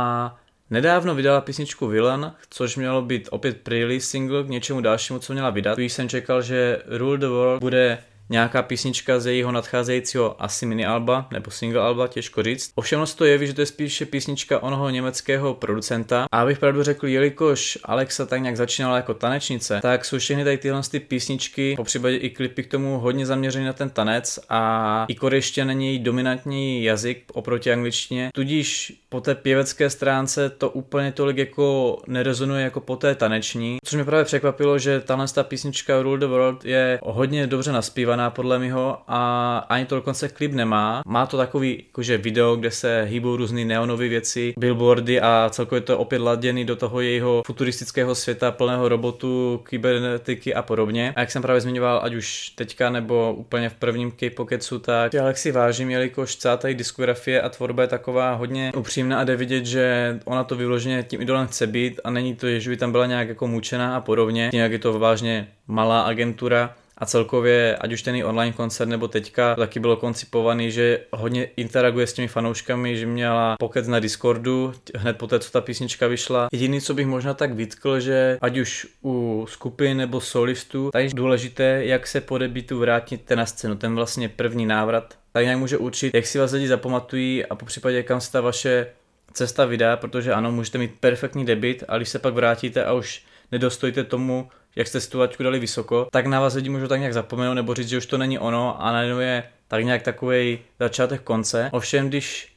Nedávno 0.70 1.16
vydala 1.16 1.42
písničku 1.42 1.88
Villain, 1.88 2.32
což 2.50 2.76
mělo 2.76 3.02
být 3.02 3.28
opět 3.32 3.62
pre 3.62 4.00
single 4.00 4.44
k 4.44 4.50
něčemu 4.50 4.82
dalšímu, 4.82 5.20
co 5.20 5.34
měla 5.34 5.50
vydat. 5.50 5.76
Tu 5.76 5.82
jsem 5.82 6.10
čekal, 6.10 6.42
že 6.42 6.82
Rule 6.86 7.18
the 7.18 7.28
World 7.28 7.60
bude 7.60 7.98
nějaká 8.30 8.62
písnička 8.62 9.20
z 9.20 9.26
jejího 9.26 9.52
nadcházejícího 9.52 10.44
asi 10.44 10.66
mini 10.66 10.86
alba 10.86 11.28
nebo 11.32 11.52
single 11.52 11.82
alba, 11.82 12.08
těžko 12.08 12.44
říct. 12.44 12.72
Ovšem 12.76 13.06
to 13.16 13.26
je, 13.26 13.48
že 13.48 13.54
to 13.54 13.62
je 13.62 13.66
spíše 13.66 14.06
písnička 14.06 14.64
onoho 14.64 14.90
německého 14.90 15.54
producenta. 15.54 16.26
A 16.32 16.42
abych 16.42 16.60
pravdu 16.60 16.84
řekl, 16.84 17.08
jelikož 17.08 17.78
Alexa 17.84 18.26
tak 18.26 18.42
nějak 18.42 18.58
začínala 18.58 18.96
jako 18.96 19.14
tanečnice, 19.14 19.80
tak 19.82 20.06
jsou 20.06 20.18
všechny 20.18 20.44
tady 20.44 20.58
tyhle 20.58 20.82
ty 20.92 21.00
písničky, 21.00 21.74
po 21.78 21.84
případě 21.84 22.18
i 22.18 22.30
klipy 22.30 22.64
k 22.64 22.72
tomu 22.72 23.00
hodně 23.00 23.26
zaměřený 23.26 23.66
na 23.66 23.74
ten 23.74 23.90
tanec 23.90 24.40
a 24.50 25.06
i 25.08 25.16
korejština 25.16 25.68
není 25.68 25.88
její 25.88 26.00
dominantní 26.00 26.84
jazyk 26.84 27.24
oproti 27.34 27.72
angličtině. 27.72 28.30
Tudíž 28.34 28.94
po 29.10 29.22
té 29.22 29.36
pěvecké 29.36 29.90
stránce 29.90 30.50
to 30.50 30.70
úplně 30.70 31.12
tolik 31.12 31.38
jako 31.38 31.98
nerezonuje 32.08 32.64
jako 32.64 32.80
po 32.80 32.96
té 32.96 33.16
taneční, 33.16 33.78
což 33.84 33.96
mě 33.96 34.06
právě 34.06 34.26
překvapilo, 34.26 34.80
že 34.80 35.00
tahle 35.00 35.28
ta 35.28 35.44
písnička 35.44 36.02
Rule 36.02 36.18
the 36.18 36.26
World 36.26 36.66
je 36.66 37.00
hodně 37.04 37.48
dobře 37.48 37.72
naspívaná 37.72 38.15
podle 38.30 38.60
mého 38.60 38.98
a 39.08 39.58
ani 39.70 39.86
to 39.86 39.96
dokonce 39.96 40.30
klip 40.30 40.52
nemá. 40.52 41.02
Má 41.06 41.26
to 41.26 41.38
takový 41.38 41.84
jakože 41.88 42.18
video, 42.18 42.56
kde 42.56 42.72
se 42.72 43.04
hýbou 43.04 43.36
různé 43.36 43.66
neonové 43.66 44.08
věci, 44.08 44.54
billboardy 44.58 45.22
a 45.22 45.50
celkově 45.52 45.82
to 45.82 45.98
opět 45.98 46.20
laděný 46.20 46.66
do 46.66 46.76
toho 46.76 47.02
jejího 47.02 47.44
futuristického 47.46 48.16
světa 48.16 48.52
plného 48.52 48.90
robotu, 48.90 49.62
kybernetiky 49.64 50.54
a 50.54 50.62
podobně. 50.62 51.14
A 51.16 51.20
jak 51.20 51.32
jsem 51.32 51.42
právě 51.42 51.62
zmiňoval, 51.62 52.00
ať 52.04 52.14
už 52.14 52.50
teďka 52.50 52.90
nebo 52.90 53.34
úplně 53.34 53.70
v 53.70 53.74
prvním 53.74 54.12
K-Pocketsu, 54.12 54.80
tak 54.80 55.16
Alexi 55.16 55.52
vážím, 55.52 55.90
jelikož 55.90 56.36
celá 56.36 56.58
ta 56.58 56.74
diskografie 56.74 57.42
a 57.42 57.50
tvorba 57.50 57.84
je 57.84 57.88
taková 57.88 58.34
hodně 58.34 58.72
upřímná 58.76 59.06
upřímná 59.06 59.20
a 59.20 59.24
jde 59.24 59.36
vidět, 59.36 59.66
že 59.66 60.20
ona 60.26 60.44
to 60.44 60.56
vyloženě 60.56 61.04
tím 61.04 61.22
idolem 61.22 61.48
chce 61.48 61.68
být 61.68 62.00
a 62.04 62.10
není 62.10 62.36
to, 62.36 62.60
že 62.60 62.70
by 62.70 62.78
tam 62.78 62.92
byla 62.92 63.06
nějak 63.06 63.28
jako 63.30 63.48
mučená 63.48 63.96
a 63.96 64.02
podobně. 64.02 64.50
Tím, 64.52 64.60
jak 64.60 64.72
je 64.72 64.80
to 64.80 65.00
vážně 65.00 65.48
malá 65.68 66.02
agentura, 66.02 66.76
a 66.98 67.06
celkově, 67.06 67.78
ať 67.82 67.94
už 67.94 68.02
ten 68.02 68.26
online 68.26 68.54
koncert 68.54 68.88
nebo 68.88 69.08
teďka, 69.08 69.56
taky 69.56 69.80
bylo 69.80 69.98
koncipovaný, 69.98 70.72
že 70.72 71.00
hodně 71.12 71.48
interaguje 71.58 72.08
s 72.08 72.14
těmi 72.14 72.28
fanouškami, 72.28 72.98
že 72.98 73.06
měla 73.06 73.56
pokec 73.60 73.88
na 73.88 74.00
Discordu 74.00 74.74
hned 74.96 75.18
po 75.18 75.28
té, 75.28 75.40
co 75.40 75.52
ta 75.52 75.62
písnička 75.62 76.08
vyšla. 76.08 76.48
Jediný, 76.52 76.82
co 76.82 76.94
bych 76.94 77.08
možná 77.08 77.34
tak 77.34 77.54
vytkl, 77.54 78.00
že 78.00 78.38
ať 78.42 78.58
už 78.58 78.88
u 79.04 79.46
skupin 79.50 79.98
nebo 79.98 80.22
solistů, 80.22 80.90
tak 80.94 81.04
je 81.04 81.10
důležité, 81.14 81.86
jak 81.86 82.08
se 82.08 82.22
po 82.22 82.38
debitu 82.38 82.80
vrátit 82.80 83.30
na 83.36 83.46
scénu, 83.46 83.76
ten 83.76 83.96
vlastně 83.96 84.30
první 84.30 84.66
návrat 84.66 85.14
tak 85.36 85.44
nějak 85.44 85.60
může 85.60 85.78
určit, 85.78 86.16
jak 86.16 86.26
si 86.26 86.40
vás 86.40 86.52
lidi 86.52 86.68
zapamatují 86.68 87.46
a 87.46 87.56
po 87.56 87.66
případě 87.66 88.04
kam 88.04 88.22
se 88.22 88.32
ta 88.32 88.42
vaše 88.42 88.88
cesta 89.34 89.66
vydá, 89.66 89.98
protože 89.98 90.34
ano, 90.34 90.52
můžete 90.52 90.78
mít 90.78 90.92
perfektní 91.00 91.46
debit, 91.46 91.84
ale 91.88 92.00
když 92.00 92.10
se 92.10 92.20
pak 92.20 92.34
vrátíte 92.34 92.86
a 92.86 92.94
už 92.94 93.24
nedostojíte 93.52 94.04
tomu, 94.04 94.50
jak 94.76 94.88
jste 94.88 95.02
situačku 95.02 95.44
dali 95.44 95.60
vysoko, 95.60 96.08
tak 96.12 96.26
na 96.26 96.40
vás 96.40 96.54
lidi 96.54 96.70
můžou 96.70 96.88
tak 96.88 97.00
nějak 97.00 97.14
zapomenout 97.14 97.54
nebo 97.54 97.74
říct, 97.74 97.90
že 97.90 97.98
už 97.98 98.06
to 98.06 98.18
není 98.18 98.40
ono 98.40 98.84
a 98.84 98.92
najednou 98.92 99.20
je 99.20 99.44
tak 99.68 99.84
nějak 99.84 100.02
takový 100.02 100.60
začátek 100.80 101.22
konce. 101.22 101.70
Ovšem, 101.74 102.10
když 102.10 102.56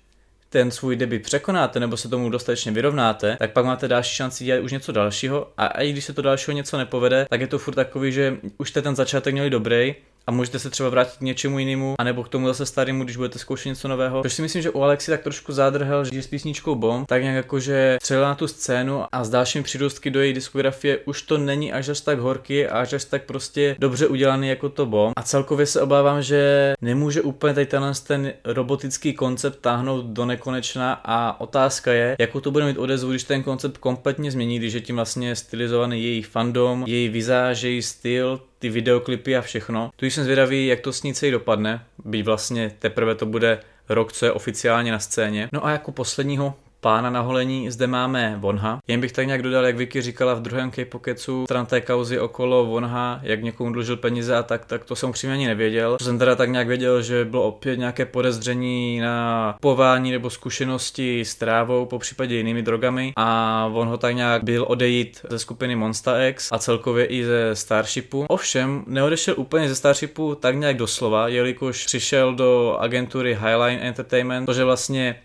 ten 0.51 0.71
svůj 0.71 0.97
debit 0.97 1.23
překonáte 1.23 1.81
nebo 1.81 1.97
se 1.97 2.09
tomu 2.09 2.31
dostatečně 2.31 2.73
vyrovnáte, 2.73 3.37
tak 3.39 3.53
pak 3.53 3.65
máte 3.65 3.89
další 3.89 4.15
šanci 4.15 4.45
dělat 4.45 4.61
už 4.61 4.73
něco 4.73 4.93
dalšího 4.93 5.53
a 5.57 5.67
i 5.67 5.93
když 5.93 6.05
se 6.05 6.13
to 6.13 6.23
dalšího 6.23 6.55
něco 6.55 6.79
nepovede, 6.79 7.27
tak 7.31 7.41
je 7.41 7.47
to 7.47 7.59
furt 7.59 7.75
takový, 7.75 8.13
že 8.13 8.37
už 8.59 8.69
jste 8.69 8.83
ten 8.83 8.97
začátek 8.97 9.35
měli 9.35 9.51
dobrý 9.51 9.95
a 10.28 10.30
můžete 10.30 10.58
se 10.58 10.70
třeba 10.70 10.88
vrátit 10.88 11.16
k 11.16 11.20
něčemu 11.20 11.58
jinému, 11.58 11.94
anebo 11.99 12.25
k 12.25 12.28
tomu 12.28 12.47
zase 12.47 12.66
starému, 12.66 13.04
když 13.04 13.16
budete 13.16 13.38
zkoušet 13.38 13.68
něco 13.68 13.88
nového. 13.88 14.23
Což 14.23 14.32
si 14.32 14.42
myslím, 14.42 14.62
že 14.62 14.70
u 14.70 14.82
Alexi 14.82 15.11
tak 15.11 15.23
trošku 15.23 15.52
zádrhel, 15.52 16.04
že 16.04 16.23
s 16.23 16.26
písničkou 16.26 16.75
Bomb, 16.75 17.08
tak 17.08 17.23
nějak 17.23 17.37
jako, 17.37 17.61
že 17.61 17.99
střelila 18.02 18.28
na 18.28 18.35
tu 18.35 18.49
scénu 18.49 19.04
a 19.12 19.25
s 19.25 19.30
dalšími 19.30 19.64
přírůstky 19.64 20.11
do 20.11 20.20
její 20.20 20.32
diskografie 20.32 20.99
už 20.99 21.23
to 21.23 21.38
není 21.38 21.73
až 21.73 21.88
až 21.88 22.00
tak 22.00 22.18
horký 22.18 22.66
a 22.66 22.78
až 22.78 22.92
až 22.92 23.04
tak 23.04 23.25
prostě 23.25 23.76
dobře 23.78 24.06
udělaný 24.06 24.49
jako 24.49 24.68
to 24.68 24.87
Bomb. 24.87 25.12
A 25.16 25.23
celkově 25.23 25.66
se 25.66 25.80
obávám, 25.80 26.23
že 26.23 26.75
nemůže 26.80 27.23
úplně 27.23 27.54
tady 27.54 27.66
tenhle 27.66 27.92
ten 28.06 28.32
robotický 28.44 29.12
koncept 29.12 29.61
táhnout 29.61 30.04
do 30.04 30.26
nekonečna 30.26 31.00
a 31.04 31.40
otázka 31.40 31.92
je, 31.92 32.16
jakou 32.18 32.40
to 32.40 32.50
bude 32.50 32.66
mít 32.66 32.78
odezvu, 32.78 33.11
když 33.11 33.25
ten 33.25 33.42
koncept 33.42 33.78
kompletně 33.78 34.30
změní, 34.30 34.58
když 34.58 34.75
je 34.75 34.80
tím 34.80 34.97
vlastně 34.97 35.37
stylizovaný 35.37 36.02
její 36.02 36.23
fandom, 36.23 36.85
její 36.87 37.08
vizáž, 37.08 37.62
její 37.62 37.82
styl, 37.82 38.40
ty 38.59 38.69
videoklipy 38.69 39.37
a 39.37 39.43
všechno. 39.43 39.91
Tu 39.97 40.07
jsem 40.07 40.25
zvědavý, 40.25 40.67
jak 40.67 40.81
to 40.81 40.93
s 40.93 41.03
ní 41.03 41.15
celý 41.15 41.33
dopadne, 41.33 41.85
byť 42.05 42.25
vlastně 42.25 42.73
teprve 42.79 43.15
to 43.15 43.27
bude 43.27 43.61
rok, 43.88 44.12
co 44.12 44.25
je 44.27 44.33
oficiálně 44.33 44.93
na 44.93 44.99
scéně. 44.99 45.49
No 45.53 45.67
a 45.67 45.71
jako 45.71 45.93
posledního 45.93 46.55
pána 46.80 47.11
na 47.11 47.20
holení 47.20 47.70
zde 47.70 47.87
máme 47.87 48.37
Vonha. 48.38 48.78
Jen 48.88 49.00
bych 49.00 49.12
tak 49.12 49.26
nějak 49.26 49.42
dodal, 49.42 49.66
jak 49.66 49.76
Vicky 49.76 50.02
říkala 50.02 50.35
v 50.35 50.42
druhém 50.42 50.70
K-Pocketsu, 50.70 51.44
stran 51.44 51.66
té 51.66 51.80
kauzy 51.80 52.20
okolo 52.20 52.66
Vonha, 52.66 53.20
jak 53.23 53.42
někomu 53.42 53.73
dlužil 53.73 53.97
peníze 53.97 54.37
a 54.37 54.42
tak, 54.42 54.64
tak 54.64 54.85
to 54.85 54.97
jsem 54.97 55.12
přímě 55.12 55.35
ani 55.35 55.47
nevěděl. 55.47 55.97
To 55.99 56.04
jsem 56.04 56.18
teda 56.18 56.37
tak 56.37 56.50
nějak 56.50 56.68
věděl, 56.68 57.02
že 57.02 57.25
bylo 57.25 57.42
opět 57.42 57.78
nějaké 57.78 58.06
podezření 58.06 59.00
na 59.00 59.56
pování 59.61 60.11
nebo 60.11 60.30
zkušenosti 60.30 61.20
s 61.20 61.35
trávou, 61.35 61.87
po 61.87 61.99
případě 61.99 62.37
jinými 62.37 62.62
drogami 62.62 63.12
a 63.16 63.70
on 63.73 63.88
ho 63.88 63.99
tak 63.99 64.14
nějak 64.14 64.42
byl 64.42 64.64
odejít 64.68 65.26
ze 65.30 65.38
skupiny 65.38 65.76
Monsta 65.76 66.26
X 66.26 66.49
a 66.52 66.58
celkově 66.58 67.04
i 67.04 67.25
ze 67.25 67.56
Starshipu. 67.56 68.26
Ovšem, 68.28 68.85
neodešel 68.87 69.35
úplně 69.37 69.68
ze 69.68 69.75
Starshipu 69.75 70.35
tak 70.35 70.56
nějak 70.56 70.76
doslova, 70.76 71.28
jelikož 71.28 71.87
přišel 71.87 72.35
do 72.35 72.76
agentury 72.80 73.35
Highline 73.35 73.80
Entertainment, 73.80 74.47
protože 74.47 74.64
vlastně 74.64 75.20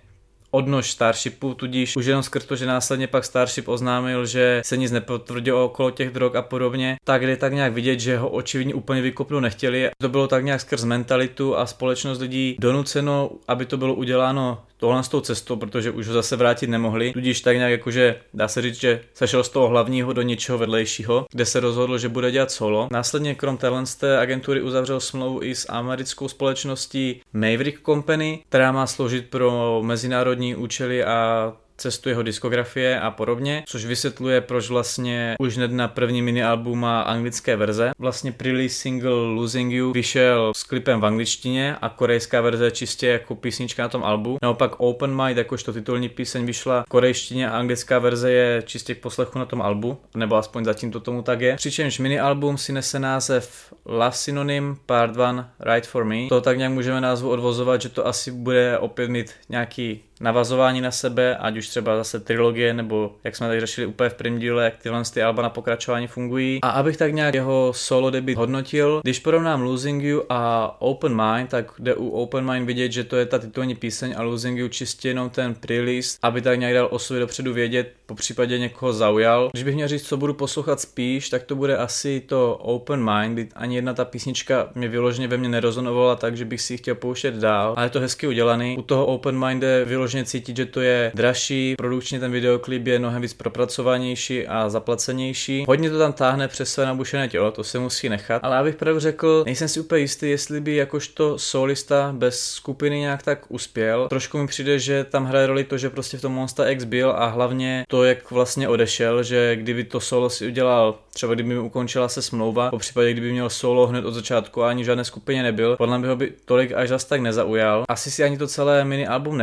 odnož 0.53 0.91
Starshipu, 0.91 1.53
tudíž 1.53 1.97
už 1.97 2.05
jenom 2.05 2.23
skrz 2.23 2.45
to, 2.45 2.55
že 2.55 2.65
následně 2.65 3.07
pak 3.07 3.25
Starship 3.25 3.67
oznámil, 3.67 4.25
že 4.25 4.61
se 4.65 4.77
nic 4.77 4.91
nepotvrdilo 4.91 5.65
okolo 5.65 5.91
těch 5.91 6.09
drog 6.09 6.35
a 6.35 6.41
podobně, 6.41 6.97
tak 7.03 7.27
jde 7.27 7.37
tak 7.37 7.53
nějak 7.53 7.73
vidět, 7.73 7.99
že 7.99 8.17
ho 8.17 8.29
očividně 8.29 8.73
úplně 8.73 9.01
vykopnout 9.01 9.41
nechtěli. 9.41 9.89
To 10.01 10.09
bylo 10.09 10.27
tak 10.27 10.45
nějak 10.45 10.61
skrz 10.61 10.83
mentalitu 10.83 11.57
a 11.57 11.65
společnost 11.65 12.19
lidí 12.19 12.55
donuceno, 12.59 13.31
aby 13.47 13.65
to 13.65 13.77
bylo 13.77 13.93
uděláno 13.93 14.63
tohle 14.83 15.03
s 15.03 15.07
tou 15.07 15.21
cestou, 15.21 15.55
protože 15.55 15.91
už 15.91 16.07
ho 16.07 16.13
zase 16.13 16.35
vrátit 16.35 16.69
nemohli. 16.69 17.13
Tudíž 17.13 17.41
tak 17.41 17.57
nějak 17.57 17.71
jakože 17.71 18.15
dá 18.33 18.47
se 18.47 18.61
říct, 18.61 18.79
že 18.79 19.01
sešel 19.13 19.43
z 19.43 19.49
toho 19.49 19.67
hlavního 19.67 20.13
do 20.13 20.21
něčeho 20.21 20.57
vedlejšího, 20.57 21.25
kde 21.31 21.45
se 21.45 21.59
rozhodl, 21.59 21.97
že 21.97 22.09
bude 22.09 22.31
dělat 22.31 22.51
solo. 22.51 22.87
Následně 22.91 23.35
krom 23.35 23.57
téhle 23.57 23.85
z 23.85 23.95
té 23.95 24.19
agentury 24.19 24.61
uzavřel 24.61 24.99
smlouvu 24.99 25.43
i 25.43 25.55
s 25.55 25.71
americkou 25.71 26.27
společností 26.27 27.21
Maverick 27.33 27.85
Company, 27.85 28.43
která 28.49 28.71
má 28.71 28.87
sloužit 28.87 29.29
pro 29.29 29.81
mezinárodní 29.83 30.55
účely 30.55 31.03
a 31.03 31.53
cestu 31.77 32.09
jeho 32.09 32.23
diskografie 32.23 32.99
a 32.99 33.11
podobně, 33.11 33.63
což 33.67 33.85
vysvětluje, 33.85 34.41
proč 34.41 34.69
vlastně 34.69 35.35
už 35.39 35.57
hned 35.57 35.71
na 35.71 35.87
první 35.87 36.21
mini 36.21 36.43
album 36.43 36.79
má 36.79 37.01
anglické 37.01 37.55
verze. 37.55 37.91
Vlastně 37.99 38.31
pre 38.31 38.69
single 38.69 39.11
Losing 39.11 39.73
You 39.73 39.91
vyšel 39.91 40.51
s 40.55 40.63
klipem 40.63 40.99
v 40.99 41.05
angličtině 41.05 41.75
a 41.81 41.89
korejská 41.89 42.41
verze 42.41 42.71
čistě 42.71 43.07
jako 43.07 43.35
písnička 43.35 43.83
na 43.83 43.89
tom 43.89 44.03
albu. 44.03 44.37
Naopak 44.41 44.79
Open 44.79 45.23
Mind, 45.23 45.37
jakožto 45.37 45.73
titulní 45.73 46.09
píseň 46.09 46.45
vyšla 46.45 46.83
v 46.83 46.89
korejštině 46.89 47.49
a 47.49 47.57
anglická 47.57 47.99
verze 47.99 48.31
je 48.31 48.63
čistě 48.65 48.95
k 48.95 49.01
poslechu 49.01 49.39
na 49.39 49.45
tom 49.45 49.61
albu, 49.61 49.97
nebo 50.15 50.35
aspoň 50.35 50.65
zatím 50.65 50.91
to 50.91 50.99
tomu 50.99 51.21
tak 51.21 51.41
je. 51.41 51.55
Přičemž 51.55 51.99
mini 51.99 52.19
album 52.19 52.57
si 52.57 52.73
nese 52.73 52.99
název 52.99 53.73
Love 53.85 54.11
Synonym 54.11 54.77
Part 54.85 55.17
1 55.17 55.53
Right 55.59 55.87
For 55.87 56.05
Me. 56.05 56.27
To 56.29 56.41
tak 56.41 56.57
nějak 56.57 56.71
můžeme 56.71 57.01
názvu 57.01 57.29
odvozovat, 57.29 57.81
že 57.81 57.89
to 57.89 58.07
asi 58.07 58.31
bude 58.31 58.77
opět 58.77 59.09
mít 59.09 59.31
nějaký 59.49 60.03
navazování 60.23 60.81
na 60.81 60.91
sebe, 60.91 61.37
ať 61.37 61.57
už 61.57 61.67
třeba 61.67 61.97
zase 61.97 62.19
trilogie, 62.19 62.73
nebo 62.73 63.15
jak 63.23 63.35
jsme 63.35 63.47
tady 63.47 63.59
řešili 63.59 63.87
úplně 63.87 64.09
v 64.09 64.13
prvním 64.13 64.39
díle, 64.39 64.63
jak 64.63 64.77
tyhle 64.77 65.03
ty 65.13 65.23
alba 65.23 65.43
na 65.43 65.49
pokračování 65.49 66.07
fungují. 66.07 66.59
A 66.61 66.69
abych 66.69 66.97
tak 66.97 67.13
nějak 67.13 67.35
jeho 67.35 67.71
solo 67.75 68.09
debut 68.09 68.37
hodnotil, 68.37 69.01
když 69.03 69.19
porovnám 69.19 69.61
Losing 69.61 70.03
You 70.03 70.21
a 70.29 70.75
Open 70.81 71.21
Mind, 71.21 71.49
tak 71.49 71.71
jde 71.79 71.95
u 71.95 72.09
Open 72.09 72.51
Mind 72.51 72.67
vidět, 72.67 72.91
že 72.91 73.03
to 73.03 73.15
je 73.15 73.25
ta 73.25 73.39
titulní 73.39 73.75
píseň 73.75 74.13
a 74.17 74.21
Losing 74.21 74.59
You 74.59 74.67
čistě 74.67 75.07
jenom 75.07 75.29
ten 75.29 75.55
playlist, 75.55 76.19
aby 76.21 76.41
tak 76.41 76.59
nějak 76.59 76.73
dal 76.73 76.87
o 76.91 76.99
sobě 76.99 77.19
dopředu 77.19 77.53
vědět, 77.53 77.93
po 78.05 78.15
případě 78.15 78.59
někoho 78.59 78.93
zaujal. 78.93 79.49
Když 79.51 79.63
bych 79.63 79.75
měl 79.75 79.87
říct, 79.87 80.07
co 80.07 80.17
budu 80.17 80.33
poslouchat 80.33 80.79
spíš, 80.79 81.29
tak 81.29 81.43
to 81.43 81.55
bude 81.55 81.77
asi 81.77 82.21
to 82.25 82.55
Open 82.55 83.09
Mind, 83.11 83.51
ani 83.55 83.75
jedna 83.75 83.93
ta 83.93 84.05
písnička 84.05 84.69
mě 84.75 84.87
vyloženě 84.87 85.27
ve 85.27 85.37
mně 85.37 85.49
nerozonovala 85.49 86.15
tak, 86.15 86.37
že 86.37 86.45
bych 86.45 86.61
si 86.61 86.73
ji 86.73 86.77
chtěl 86.77 86.95
pouštět 86.95 87.35
dál, 87.35 87.73
ale 87.77 87.85
je 87.85 87.89
to 87.89 87.99
hezky 87.99 88.27
udělaný. 88.27 88.77
U 88.77 88.81
toho 88.81 89.05
Open 89.05 89.45
Mind 89.45 89.63
je 89.63 89.85
vyloženě 89.85 90.12
cítit, 90.25 90.57
že 90.57 90.65
to 90.65 90.81
je 90.81 91.11
dražší, 91.15 91.75
produkčně 91.77 92.19
ten 92.19 92.31
videoklip 92.31 92.87
je 92.87 92.99
mnohem 92.99 93.21
víc 93.21 93.33
propracovanější 93.33 94.47
a 94.47 94.69
zaplacenější. 94.69 95.65
Hodně 95.67 95.89
to 95.89 95.99
tam 95.99 96.13
táhne 96.13 96.47
přes 96.47 96.73
své 96.73 96.85
nabušené 96.85 97.27
tělo, 97.29 97.51
to 97.51 97.63
se 97.63 97.79
musí 97.79 98.09
nechat, 98.09 98.43
ale 98.43 98.57
abych 98.57 98.75
pravdu 98.75 98.99
řekl, 98.99 99.43
nejsem 99.45 99.67
si 99.67 99.79
úplně 99.79 100.01
jistý, 100.01 100.29
jestli 100.29 100.61
by 100.61 100.75
jakožto 100.75 101.39
solista 101.39 102.13
bez 102.17 102.39
skupiny 102.51 102.99
nějak 102.99 103.23
tak 103.23 103.45
uspěl. 103.49 104.07
Trošku 104.09 104.37
mi 104.37 104.47
přijde, 104.47 104.79
že 104.79 105.03
tam 105.03 105.25
hraje 105.25 105.47
roli 105.47 105.63
to, 105.63 105.77
že 105.77 105.89
prostě 105.89 106.17
v 106.17 106.21
tom 106.21 106.33
Monster 106.33 106.67
X 106.67 106.83
byl 106.83 107.11
a 107.11 107.25
hlavně 107.25 107.83
to, 107.87 108.03
jak 108.03 108.31
vlastně 108.31 108.69
odešel, 108.69 109.23
že 109.23 109.55
kdyby 109.55 109.83
to 109.83 109.99
solo 109.99 110.29
si 110.29 110.47
udělal, 110.47 110.95
třeba 111.13 111.33
kdyby 111.33 111.49
mi 111.49 111.59
ukončila 111.59 112.09
se 112.09 112.21
smlouva, 112.21 112.69
po 112.69 112.77
případě 112.77 113.11
kdyby 113.11 113.31
měl 113.31 113.49
solo 113.49 113.87
hned 113.87 114.05
od 114.05 114.13
začátku 114.13 114.63
a 114.63 114.69
ani 114.69 114.83
v 114.83 114.85
žádné 114.85 115.03
skupině 115.03 115.43
nebyl, 115.43 115.75
podle 115.77 115.99
mě 115.99 116.07
ho 116.07 116.15
by 116.15 116.33
tolik 116.45 116.71
až 116.71 116.89
zas 116.89 117.05
tak 117.05 117.21
nezaujal. 117.21 117.83
Asi 117.89 118.11
si 118.11 118.23
ani 118.23 118.37
to 118.37 118.47
celé 118.47 118.85
mini 118.85 119.07
album 119.07 119.37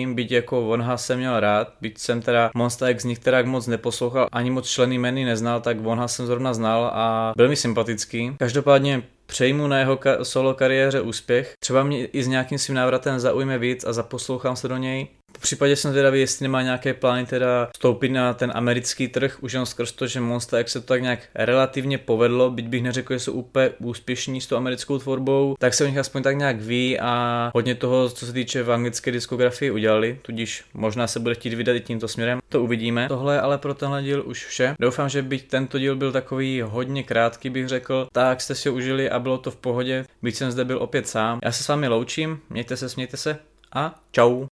nepustím, 0.00 0.14
byť 0.14 0.32
jako 0.32 0.62
Vonha 0.62 0.96
jsem 0.96 1.18
měl 1.18 1.40
rád, 1.40 1.72
byť 1.80 1.98
jsem 1.98 2.22
teda 2.22 2.50
Monster 2.54 2.90
X 2.90 3.04
některá 3.04 3.42
moc 3.42 3.66
neposlouchal, 3.66 4.28
ani 4.32 4.50
moc 4.50 4.68
členy 4.68 4.98
jmény 4.98 5.24
neznal, 5.24 5.60
tak 5.60 5.80
Vonha 5.80 6.08
jsem 6.08 6.26
zrovna 6.26 6.54
znal 6.54 6.90
a 6.94 7.32
byl 7.36 7.48
mi 7.48 7.56
sympatický. 7.56 8.36
Každopádně 8.38 9.02
přejmu 9.26 9.66
na 9.66 9.78
jeho 9.78 9.96
ka- 9.96 10.20
solo 10.22 10.54
kariéře 10.54 11.00
úspěch. 11.00 11.54
Třeba 11.60 11.82
mě 11.82 12.06
i 12.06 12.22
s 12.22 12.28
nějakým 12.28 12.58
svým 12.58 12.76
návratem 12.76 13.18
zaujme 13.18 13.58
víc 13.58 13.84
a 13.84 13.92
zaposlouchám 13.92 14.56
se 14.56 14.68
do 14.68 14.76
něj. 14.76 15.08
V 15.38 15.42
případě 15.42 15.76
jsem 15.76 15.90
zvědavý, 15.90 16.20
jestli 16.20 16.44
nemá 16.44 16.62
nějaké 16.62 16.94
plány 16.94 17.26
teda 17.26 17.68
vstoupit 17.74 18.08
na 18.08 18.34
ten 18.34 18.52
americký 18.54 19.08
trh, 19.08 19.42
už 19.42 19.52
jen 19.52 19.66
skrz 19.66 19.92
to, 19.92 20.06
že 20.06 20.20
Monster 20.20 20.60
X 20.60 20.72
se 20.72 20.80
to 20.80 20.86
tak 20.86 21.02
nějak 21.02 21.20
relativně 21.34 21.98
povedlo, 21.98 22.50
byť 22.50 22.66
bych 22.66 22.82
neřekl, 22.82 23.14
že 23.14 23.20
jsou 23.20 23.32
úplně 23.32 23.70
úspěšní 23.78 24.40
s 24.40 24.46
tou 24.46 24.56
americkou 24.56 24.98
tvorbou, 24.98 25.56
tak 25.58 25.74
se 25.74 25.84
o 25.84 25.86
nich 25.86 25.98
aspoň 25.98 26.22
tak 26.22 26.36
nějak 26.36 26.60
ví 26.60 27.00
a 27.00 27.50
hodně 27.54 27.74
toho, 27.74 28.08
co 28.08 28.26
se 28.26 28.32
týče 28.32 28.62
v 28.62 28.72
anglické 28.72 29.12
diskografii 29.12 29.70
udělali, 29.70 30.18
tudíž 30.22 30.64
možná 30.74 31.06
se 31.06 31.20
bude 31.20 31.34
chtít 31.34 31.54
vydat 31.54 31.76
i 31.76 31.80
tímto 31.80 32.08
směrem, 32.08 32.38
to 32.48 32.62
uvidíme. 32.62 33.08
Tohle 33.08 33.34
je 33.34 33.40
ale 33.40 33.58
pro 33.58 33.74
tenhle 33.74 34.02
díl 34.02 34.22
už 34.26 34.46
vše. 34.46 34.74
Doufám, 34.80 35.08
že 35.08 35.22
byť 35.22 35.48
tento 35.48 35.78
díl 35.78 35.96
byl 35.96 36.12
takový 36.12 36.60
hodně 36.60 37.02
krátký, 37.02 37.50
bych 37.50 37.68
řekl, 37.68 38.08
tak 38.12 38.40
jste 38.40 38.54
si 38.54 38.68
ho 38.68 38.74
užili 38.74 39.10
a 39.10 39.18
bylo 39.18 39.38
to 39.38 39.50
v 39.50 39.56
pohodě, 39.56 40.04
byť 40.22 40.36
jsem 40.36 40.50
zde 40.50 40.64
byl 40.64 40.78
opět 40.82 41.08
sám. 41.08 41.38
Já 41.44 41.52
se 41.52 41.64
s 41.64 41.68
vámi 41.68 41.88
loučím, 41.88 42.40
mějte 42.50 42.76
se, 42.76 42.88
smějte 42.88 43.16
se 43.16 43.38
a 43.72 43.94
čau. 44.12 44.46